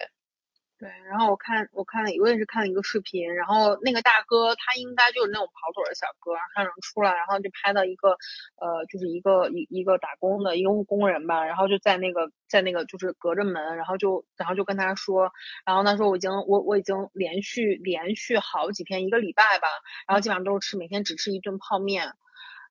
[0.81, 8.17] 对，然后我看我看了，我也是看了一个视频，然后那个大哥他应该就是那种跑腿的小哥，他能出来，然后就拍到一个
[8.57, 15.31] 呃，就是一个一一个打工的一个工人吧，然后就在那个在那个就是隔着门，然后就然后就跟他说，
[15.67, 19.67] 然后他说我已经我我已经连续连续好几天一个礼拜吧，
[20.07, 22.11] 然后基本上都是吃每天只吃一顿泡面。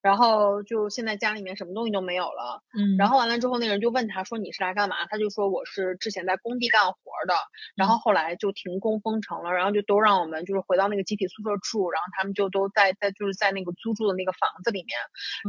[0.01, 5.05] 然后就现在家里面什么东西都没有了，嗯，然后完了之后那个人就问他说你是来干嘛？
[5.09, 6.95] 他就说我是之前在工地干活
[7.27, 7.35] 的，
[7.75, 14.97] 然后后来就停工封城了，然后就都让我们就是回到那个集体宿舍住，然后他们就都在在就是在那个租住的那个房子里面，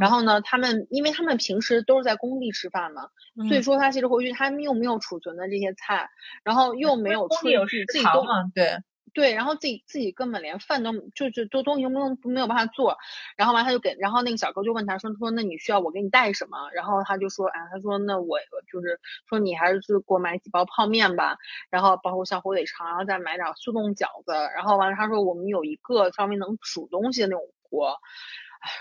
[0.01, 3.09] 然后呢他们因为他们平时都是在工地吃饭嘛，
[3.49, 6.09] 所以说他其实回去他们又没有储存的这些菜，
[6.45, 8.79] 然后又没有出去自己动，对。
[9.14, 12.97] 对，然后自己自己根本连饭都就是都东西没有没有办法做，
[13.36, 16.70] 然后完他就给，然后那个小哥就问他说，他说那你需要我给你带什么？
[16.74, 18.39] 然后他就说，哎，他说那我
[18.70, 18.98] 就是
[19.28, 21.36] 说你还是给我买几包泡面吧，
[21.70, 27.98] 然后包括像火腿肠，然后再买点速冻饺子，然后完了他说我们有一个稍微能煮东西的那种锅。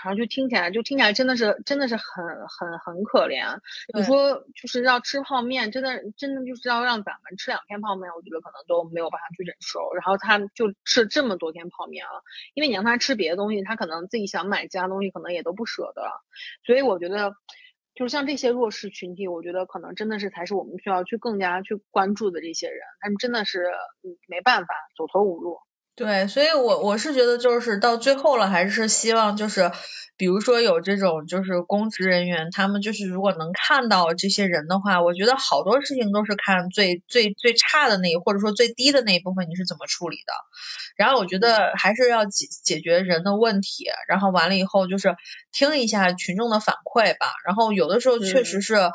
[0.04, 3.58] 然后就听起来，就听起来真的是，真的是很很很可怜。
[3.92, 9.92] 你说就是要吃泡面，真的真的就是要让咱们吃两天泡面，我觉得可能都没有办法去忍受。
[9.94, 12.22] 然后他就吃这么多天泡面了，
[12.54, 16.02] 因为你让他吃别的东西，他可能自己想买其他东西，可能也都不舍得。
[16.64, 17.34] 所以我觉得，
[17.94, 22.78] 就是像这些弱势群体，我觉得可能真的是才是我们需要去更加去关注的这些人。
[23.00, 23.64] 他们真的是
[24.04, 25.58] 嗯没办法，走投无路。
[25.94, 29.70] 对，所以我我是觉得就是到最后了，还是希望就是，
[30.16, 40.32] 比如说有这种就是公职人员，他们就是如果能看到这些人的话，我觉得好多事情都是看最最最差的那一或者说最低的那一部分你是怎么处理的，
[40.96, 45.14] 然后我觉得还是要解解决人的问题，然后完了以后就是
[45.52, 48.90] 听一下群众的反馈吧，然后有的时候确实是。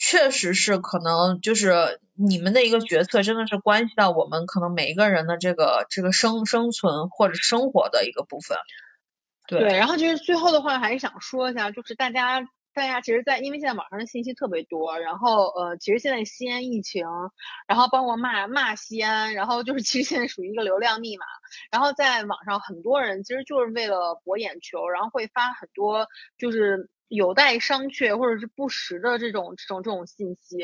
[0.00, 8.56] 确实是，可能就是你们的一个决策，真的是关系到我们可能每一个人的这个这个生生存或者生活的一个部分。
[9.48, 12.40] 对，然后其实最后的话还是想说一下，就是大家
[12.74, 17.04] 大家其实，在因为现在网上的信息特别多，然后呃，其实现在西安疫情，
[17.66, 21.24] 然后包括骂骂西安，然后就是其实现在属于一个流量密码，
[21.72, 26.06] 然后在网上很多人其实就是为了博眼球，然后会发很多
[26.38, 26.88] 就是。
[27.08, 30.58] 有待商榷或者是不实的这种这种这种信息，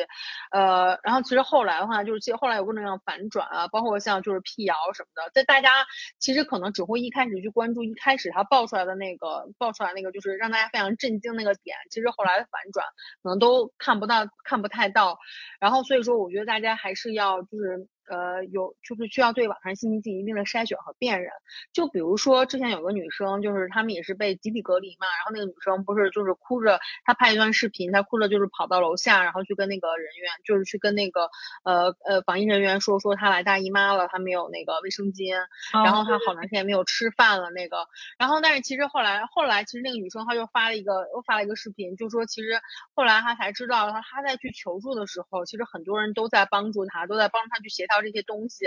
[0.51, 5.71] 呃，然后其实后来的话，就是其实后来有各种各样反转啊，包括像就是辟谣什么的，在大家
[6.19, 12.87] 其实可能只会一开始去关注一开始他爆出来的那个爆出来那个就是让大家非常震惊那个点，其实后来的反转
[13.23, 15.19] 可能都看不到看不太到，
[15.61, 17.89] 然后所以说我觉得大家还是要就是。
[18.09, 21.31] 呃，有就是需要对网上信息进行一定的筛选和辨认。
[21.73, 31.31] 就比如说之前有个女生，就是他们也是被集体隔离嘛，然后那个女生不是就是哭着，她拍一段视频，她哭着就是跑到楼下，然后去跟那个人员，就是去跟那个
[31.65, 35.35] 呃呃防疫人员说说她来大姨妈了，她没有那个卫生巾，
[35.73, 37.87] 然后她好长时间没有吃饭了那个。
[38.19, 42.61] 然后但是其实后来后来其实那个女生她就发了一个又发了一个视频，就说其实
[42.95, 47.94] 后来她才知道，她她在去求助的时候，其实很多人都在帮助她，都在帮她去协调。
[48.03, 48.67] 这些东西，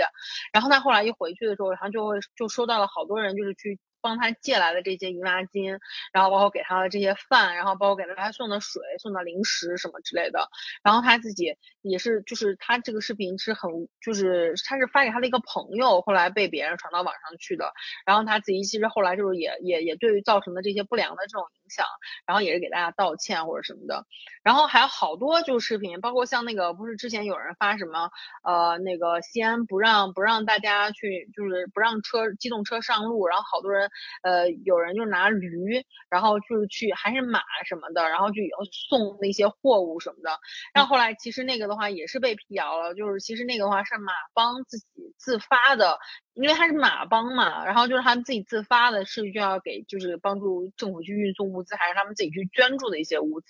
[0.52, 5.78] 然后他后来一回去的时候，然后就会就收到了好多人，就是去帮他借来的这些姨妈巾，
[6.12, 10.48] 然后包括给他的这些饭，然后包括给他送的水、送的零食什么之类的。
[10.84, 17.72] 然后他自己也是，就是他这个视频是很，就是他是发给他的一个朋友，后来被别人传到网上去的。
[18.06, 21.86] 然后他自己其实后来就是也也也对于造成的这些不良的这种影响，
[22.26, 24.04] 然后也是给大家道歉或者什么的。
[24.42, 28.10] 然后还有好多就是视频，包括像那个不是之前有人发什么
[28.42, 33.90] 呃那个西安不让不让大家去，就是不让车机动车上路，然后好多人
[34.22, 40.38] 呃有人就拿驴，然后就是去还是马什么的，然后就以后送那些货物什么的。
[40.72, 44.86] 然后后来其实那个的话也是被辟谣了，就是其实那个的话是马帮自己
[45.18, 45.98] 自发的，
[46.40, 53.48] 因为他是马帮嘛，然后就是他们自己自发的是就要给就是帮助政府去运送物资，还是他们自己去捐助的一些物资。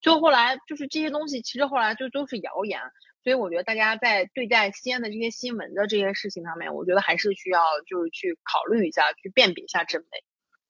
[0.00, 2.80] 就后来就是这些东西，其实后来就都是谣言，
[3.22, 10.08] 所以我觉得大家在对待西安的这些新闻的这些事情上面，我觉得还是需要就是去考虑一下，去辨别一下真伪。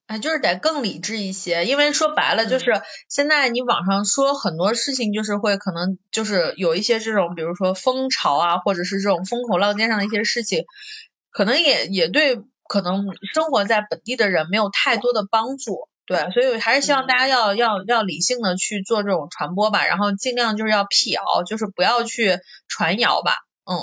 [0.07, 10.67] 哎，就是得更理智一些，因为说白了就是现在你网上说很多事情，就是会可能就是有一些这种，比如说风潮啊，或者是这种风口浪尖上的一些事情，
[11.35, 13.05] 可能也也对可能
[13.35, 15.89] 生活在本地的人没有太多的帮助。
[16.07, 22.39] 对，所以还是希望大家要要要理性的去做这种传播吧，然后尽量就是要辟谣，就是不要去
[22.69, 23.77] 传谣吧，嗯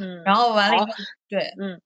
[0.00, 0.86] 嗯，然后完了以后，
[1.28, 1.80] 对，嗯。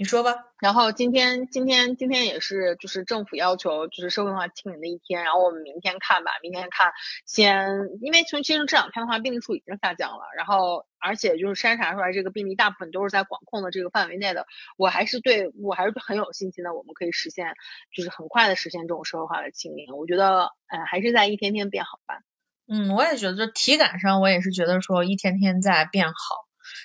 [0.00, 6.90] 你说吧，然后今天今天今天也是就是政府要求就是社会化清零的一天，然后我们明天看吧，明天看
[7.26, 7.68] 先，
[8.00, 14.46] 因为从其实这两天的话病例数已经下降了，然后而且就是筛查出来这个病例大部分都是在管控的这个范围内的，
[14.78, 17.52] 我还是对我还是很有信心的，我们可以实现
[17.94, 22.22] 就是很快的实现这种社会化的清零，我觉得呃还是在一天天变好吧。
[22.66, 26.14] 嗯，我也觉得就体感上我也是觉得说一天天在变好。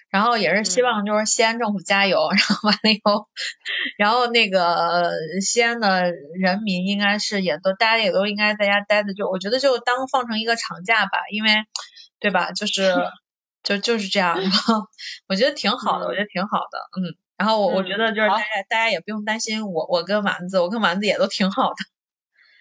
[0.09, 3.27] 然后也是希望就是西安政府加油， 然后完了以后，
[3.97, 11.49] 然后那个西安的人民应该是也都大家也都应该在家待着，就我觉得就当放成一个长假吧，因为
[12.19, 12.51] 对吧？
[12.53, 12.93] 就是
[13.63, 14.87] 就就是这样，然后
[15.27, 17.17] 我觉得挺好的，我觉得挺好的，嗯。
[17.37, 21.75] 然后我我觉得就是大家大家也不用担心我我跟丸子，我跟丸子也都挺好的。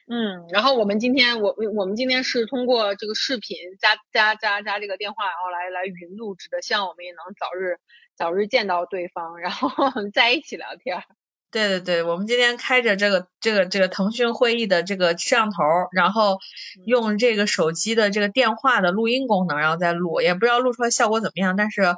[0.06, 7.78] 嗯，然后我们今天我我们今天是通过这个视频加加加加这个电话，然后来来云录制的，希望我们也能早日
[8.14, 9.70] 早日见到对方，然后
[10.12, 11.02] 在一起聊天。
[11.50, 15.62] 对对对，我们今天开着这个这个这个腾讯会议的这个摄像头，
[15.92, 16.38] 然后
[16.84, 21.96] 用这个手机的这个电话的录音功能，然后再录，也不知道录出来效果怎么样，但是。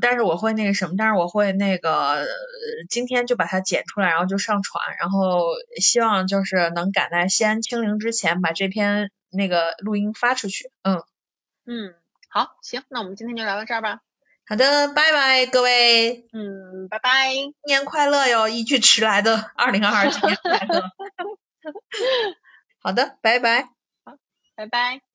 [0.00, 2.26] 但是我会那个什么，但是我会那个
[2.88, 5.42] 今天就把它剪出来，然后就上传，然后
[5.80, 10.70] 希望就是能赶在西安清零之前把这篇那个录音发出去。
[10.82, 11.02] 嗯
[11.66, 11.94] 嗯，
[12.28, 14.00] 好，行，那我们今天就聊到这儿吧。
[14.48, 16.28] 好的，拜拜各位。
[16.32, 18.48] 嗯，拜拜，新年快乐哟！
[18.48, 20.82] 一句迟来的二零二二年快乐。
[22.80, 23.62] 好的，拜拜。
[24.04, 24.16] 好，
[24.54, 25.05] 拜拜。